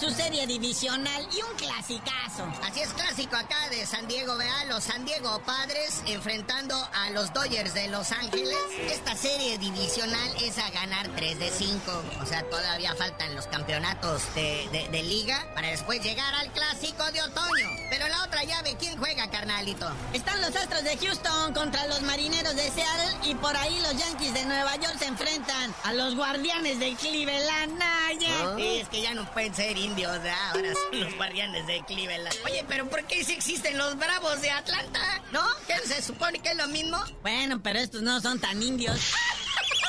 su 0.00 0.10
serie 0.10 0.46
divisional 0.46 1.28
y 1.36 1.42
un 1.42 1.56
clasicazo. 1.58 2.44
Así 2.62 2.80
es 2.80 2.88
clásico 2.94 3.36
acá 3.36 3.68
de 3.70 3.84
San 3.84 4.08
Diego, 4.08 4.36
vea, 4.38 4.64
los 4.66 4.82
San 4.84 5.04
Diego 5.04 5.40
Padres 5.44 6.00
enfrentando 6.06 6.74
a 6.94 7.10
los 7.10 7.32
Dodgers 7.34 7.74
de 7.74 7.88
Los 7.88 8.10
Ángeles. 8.12 8.56
Esta 8.90 9.14
serie 9.14 9.58
divisional 9.58 10.30
es 10.42 10.56
a 10.58 10.70
ganar 10.70 11.08
3 11.16 11.38
de 11.38 11.50
5. 11.50 12.02
O 12.22 12.26
sea, 12.26 12.42
todavía 12.48 12.94
faltan 12.94 13.34
los 13.34 13.46
campeonatos 13.48 14.22
de, 14.34 14.68
de- 14.72 14.88
de 14.88 15.02
liga 15.02 15.46
para 15.54 15.68
después 15.68 16.02
llegar 16.02 16.34
al 16.34 16.50
clásico 16.52 17.04
de 17.12 17.22
otoño. 17.22 17.68
Pero 17.90 18.08
la 18.08 18.22
otra 18.24 18.42
llave, 18.44 18.76
¿quién 18.78 18.96
juega, 18.98 19.28
carnalito? 19.30 19.90
Están 20.14 20.40
los 20.40 20.54
Astros 20.56 20.82
de 20.84 20.96
Houston 20.96 21.52
contra 21.52 21.86
los 21.88 22.00
Marineros 22.02 22.56
de 22.56 22.70
Seattle 22.70 23.16
y 23.30 23.34
por 23.34 23.54
ahí 23.56 23.78
los 23.80 23.96
Yankees 23.96 24.32
de 24.32 24.44
Nueva 24.46 24.76
York 24.76 24.96
se 24.98 25.06
enfrentan 25.06 25.74
a 25.84 25.92
los 25.92 26.14
Guardianes 26.16 26.78
de 26.78 26.94
Cleveland. 26.94 27.78
Nah, 27.78 28.12
ya. 28.18 28.56
Sí, 28.56 28.78
es 28.80 28.88
que 28.88 29.02
ya 29.02 29.14
no 29.14 29.30
pueden 29.32 29.54
ser 29.54 29.76
indios, 29.90 30.12
¿verdad? 30.22 30.34
ahora 30.54 30.72
son 30.74 31.00
los 31.00 31.16
guardianes 31.16 31.66
de 31.66 31.82
Cleveland. 31.84 32.34
Oye, 32.44 32.64
pero 32.68 32.88
¿por 32.88 33.04
qué 33.04 33.24
sí 33.24 33.32
existen 33.32 33.76
los 33.76 33.96
bravos 33.96 34.40
de 34.40 34.50
Atlanta? 34.50 35.00
¿No? 35.32 35.42
¿Qué 35.66 35.76
se 35.86 36.02
supone 36.02 36.38
que 36.38 36.50
es 36.50 36.56
lo 36.56 36.68
mismo? 36.68 36.98
Bueno, 37.22 37.60
pero 37.62 37.78
estos 37.78 38.02
no 38.02 38.20
son 38.20 38.38
tan 38.38 38.62
indios. 38.62 39.00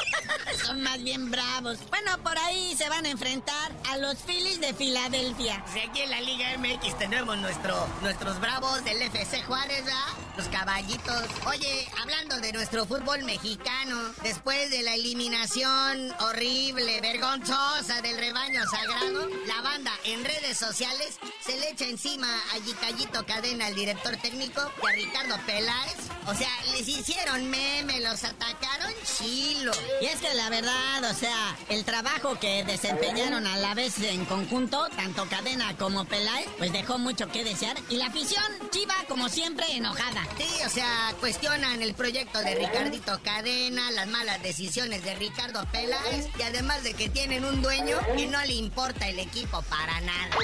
Son 0.66 0.82
más 0.82 1.02
bien 1.04 1.32
bravos. 1.32 1.80
Bueno, 1.90 2.18
por 2.24 2.38
ahí 2.38 2.76
se 2.78 2.88
van 2.90 3.06
a 3.06 3.10
enfrentar 3.10 3.72
a 3.90 3.98
los 3.98 4.18
Phillies 4.20 4.62
de 4.62 4.74
Filadelfia. 4.74 5.64
Si 5.74 5.80
aquí 5.80 6.02
en 6.02 6.10
la 6.10 6.22
Liga 6.22 6.58
MX 6.58 6.98
tenemos 6.98 7.38
nuestro, 7.38 7.88
nuestros 8.02 8.40
bravos 8.40 8.84
del 8.84 9.02
FC 9.02 9.42
Juárez, 9.44 9.84
¿verdad? 9.84 10.06
Los 10.38 10.48
caballitos. 10.48 11.24
Oye, 11.48 11.88
hablando 12.00 12.38
de 12.40 12.54
nuestro 12.54 12.86
fútbol 12.86 13.24
mexicano, 13.24 14.14
después 14.24 14.70
de 14.70 14.84
la 14.84 14.94
eliminación 14.96 16.14
horrible, 16.20 17.02
vergonzosa 17.02 18.02
del 18.02 18.18
rebaño 18.18 18.64
sagrado, 18.68 19.28
la 19.48 19.62
banda 19.62 19.92
en 20.06 20.24
redes 20.24 20.58
sociales 20.58 21.18
se 21.46 21.58
le 21.58 21.72
echa 21.72 21.86
encima 21.86 22.28
a 22.54 22.58
Yicayito 22.60 23.26
Cadena, 23.26 23.68
el 23.68 23.76
director 23.76 24.16
técnico, 24.18 24.62
y 24.84 24.88
a 24.88 24.92
Ricardo 24.92 25.36
Peláez. 25.46 25.98
O 26.28 26.36
sea, 26.36 26.50
les 26.74 26.88
hicieron 26.88 27.50
meme, 27.50 28.00
los 28.02 28.24
atacaron 28.24 28.94
chilo. 29.18 29.72
Y 30.02 30.06
es 30.06 30.22
que 30.22 30.34
la 30.36 30.51
verdad, 30.52 31.10
o 31.10 31.14
sea, 31.14 31.58
el 31.70 31.86
trabajo 31.86 32.38
que 32.38 32.66
desempeñaron 32.66 33.48
a 33.48 33.58
la 33.58 33.74
vez 33.74 33.98
en 34.04 34.26
conjunto, 34.26 34.86
tanto 34.98 35.26
Cadena 35.30 35.78
como 35.78 36.04
Peláez, 36.04 36.48
pues 36.58 36.74
dejó 36.74 37.00
mucho 37.00 37.30
que 37.30 37.46
desear. 37.46 37.78
Y 37.90 37.96
la 37.96 38.08
afición 38.08 38.44
chiva, 38.70 38.94
como 39.08 39.30
siempre, 39.30 39.66
enojada. 39.72 40.28
Sí, 40.38 40.50
o 40.66 40.70
sea, 40.70 41.16
cuestionan 41.22 41.82
el 41.82 41.94
proyecto 41.94 42.40
de 42.40 42.56
Ricardito 42.56 43.18
Cadena, 43.24 43.92
las 43.92 44.08
malas 44.10 44.44
decisiones 44.44 45.06
de 45.06 45.16
Ricardo 45.16 45.66
Peláez 45.72 46.28
y 46.38 46.42
además 46.42 46.84
de 46.84 46.96
que 46.96 47.08
tienen 47.08 47.46
un 47.46 47.62
dueño 47.62 47.98
que 48.18 48.28
no 48.28 48.44
le 48.44 48.54
importa 48.54 49.08
el 49.08 49.20
equipo 49.20 49.62
para 49.64 50.02
nada. 50.02 50.36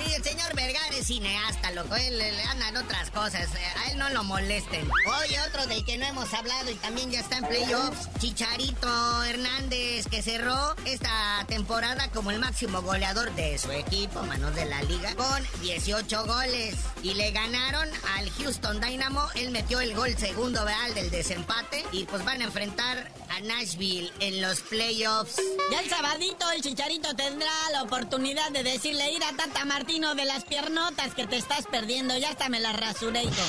Sí, 0.00 0.14
el 0.14 0.24
señor 0.24 0.54
Vergara 0.54 0.96
es 0.96 1.06
cineasta, 1.06 1.70
loco. 1.72 1.94
Él 1.94 2.16
le 2.16 2.42
andan 2.44 2.76
otras 2.76 3.10
cosas. 3.10 3.48
A 3.84 3.90
él 3.90 3.98
no 3.98 4.08
lo 4.10 4.24
molesten. 4.24 4.88
Oye, 5.22 5.38
otro 5.48 5.66
del 5.66 5.84
que 5.84 5.98
no 5.98 6.06
hemos 6.06 6.32
hablado 6.32 6.70
y 6.70 6.74
también 6.76 7.10
ya 7.10 7.20
está 7.20 7.38
en 7.38 7.46
playoffs. 7.46 8.08
Chicharito 8.18 9.24
Hernández, 9.24 10.06
que 10.08 10.22
cerró 10.22 10.74
esta 10.86 11.44
temporada 11.48 12.10
como 12.12 12.30
el 12.30 12.38
máximo 12.38 12.80
goleador 12.82 13.34
de 13.34 13.58
su 13.58 13.70
equipo, 13.72 14.22
manos 14.22 14.54
de 14.54 14.64
la 14.64 14.82
liga, 14.84 15.14
con 15.16 15.46
18 15.60 16.24
goles. 16.24 16.76
Y 17.02 17.14
le 17.14 17.30
ganaron 17.32 17.88
al 18.16 18.30
Houston 18.30 18.80
Dynamo. 18.80 19.26
Él 19.34 19.50
metió 19.50 19.80
el 19.80 19.94
gol 19.94 20.16
segundo, 20.16 20.64
real 20.64 20.94
del 20.94 21.10
desempate. 21.10 21.84
Y 21.92 22.04
pues 22.04 22.24
van 22.24 22.40
a 22.40 22.44
enfrentar 22.44 23.10
a 23.28 23.40
Nashville 23.40 24.10
en 24.20 24.40
los 24.40 24.60
playoffs. 24.60 25.36
Ya 25.70 25.80
el 25.80 25.90
sabadito, 25.90 26.50
el 26.52 26.62
chicharito 26.62 27.14
tendrá 27.14 27.52
la 27.72 27.82
oportunidad 27.82 28.50
de 28.50 28.62
decirle 28.62 29.12
ir 29.12 29.22
a 29.24 29.32
Tata 29.32 29.64
De 29.90 30.24
las 30.24 30.44
piernotas 30.44 31.14
que 31.14 31.26
te 31.26 31.36
estás 31.36 31.66
perdiendo. 31.66 32.16
Ya 32.16 32.30
hasta 32.30 32.48
me 32.48 32.60
las 32.60 32.78
rasuré, 32.78 33.24
hijo. 33.24 33.42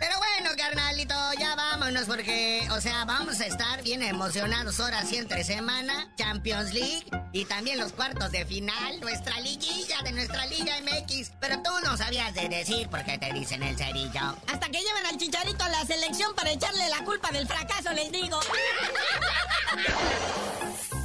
Pero 0.00 0.18
bueno, 0.18 0.56
carnalito, 0.56 1.14
ya 1.38 1.54
vámonos 1.54 2.06
porque, 2.06 2.66
o 2.70 2.80
sea, 2.80 3.04
vamos 3.04 3.38
a 3.40 3.46
estar 3.46 3.82
bien 3.82 4.02
emocionados 4.02 4.80
ahora 4.80 5.04
sí 5.04 5.16
entre 5.16 5.44
semana, 5.44 6.10
Champions 6.16 6.72
League 6.72 7.04
y 7.32 7.44
también 7.44 7.78
los 7.78 7.92
cuartos 7.92 8.32
de 8.32 8.46
final, 8.46 9.00
nuestra 9.00 9.38
liguilla 9.40 10.00
de 10.02 10.12
nuestra 10.12 10.46
Liga 10.46 10.72
MX. 10.80 11.32
Pero 11.38 11.62
tú 11.62 11.72
no 11.84 11.98
sabías 11.98 12.32
de 12.34 12.48
decir 12.48 12.88
por 12.88 13.04
qué 13.04 13.18
te 13.18 13.30
dicen 13.34 13.62
el 13.62 13.76
cerillo. 13.76 14.34
Hasta 14.46 14.70
que 14.70 14.80
lleven 14.80 15.04
al 15.10 15.18
chicharito 15.18 15.62
a 15.62 15.68
la 15.68 15.84
selección 15.84 16.34
para 16.34 16.52
echarle 16.52 16.88
la 16.88 17.04
culpa 17.04 17.30
del 17.32 17.46
fracaso, 17.46 17.92
les 17.92 18.10
digo. 18.10 18.40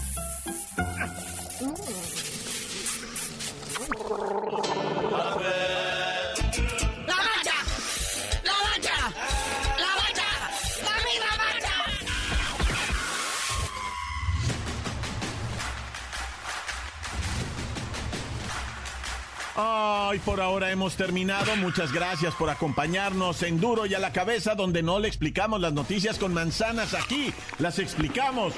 Ay, 19.56 20.18
por 20.20 20.42
ahora 20.42 20.72
hemos 20.72 20.96
terminado. 20.96 21.56
Muchas 21.58 21.92
gracias 21.92 22.34
por 22.34 22.50
acompañarnos 22.50 23.44
en 23.44 23.60
Duro 23.60 23.86
y 23.86 23.94
a 23.94 24.00
la 24.00 24.12
cabeza, 24.12 24.56
donde 24.56 24.82
no 24.82 25.00
le 25.00 25.08
explicamos 25.08 25.62
las 25.62 25.74
noticias 25.74 26.18
con 26.18 26.34
manzanas. 26.34 26.96
Aquí 26.96 27.32
las 27.60 27.78
explicamos 27.78 28.56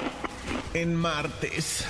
en 0.72 0.94
martes. 0.94 1.84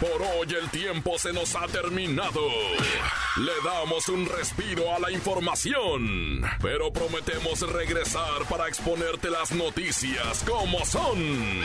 Por 0.00 0.22
hoy 0.22 0.54
el 0.54 0.70
tiempo 0.70 1.18
se 1.18 1.32
nos 1.32 1.56
ha 1.56 1.66
terminado. 1.66 2.40
Le 3.36 3.52
damos 3.64 4.08
un 4.08 4.26
respiro 4.26 4.94
a 4.94 5.00
la 5.00 5.10
información, 5.10 6.42
pero 6.62 6.92
prometemos 6.92 7.60
regresar 7.72 8.44
para 8.48 8.68
exponerte 8.68 9.28
las 9.28 9.50
noticias 9.50 10.44
como 10.46 10.84
son. 10.84 11.64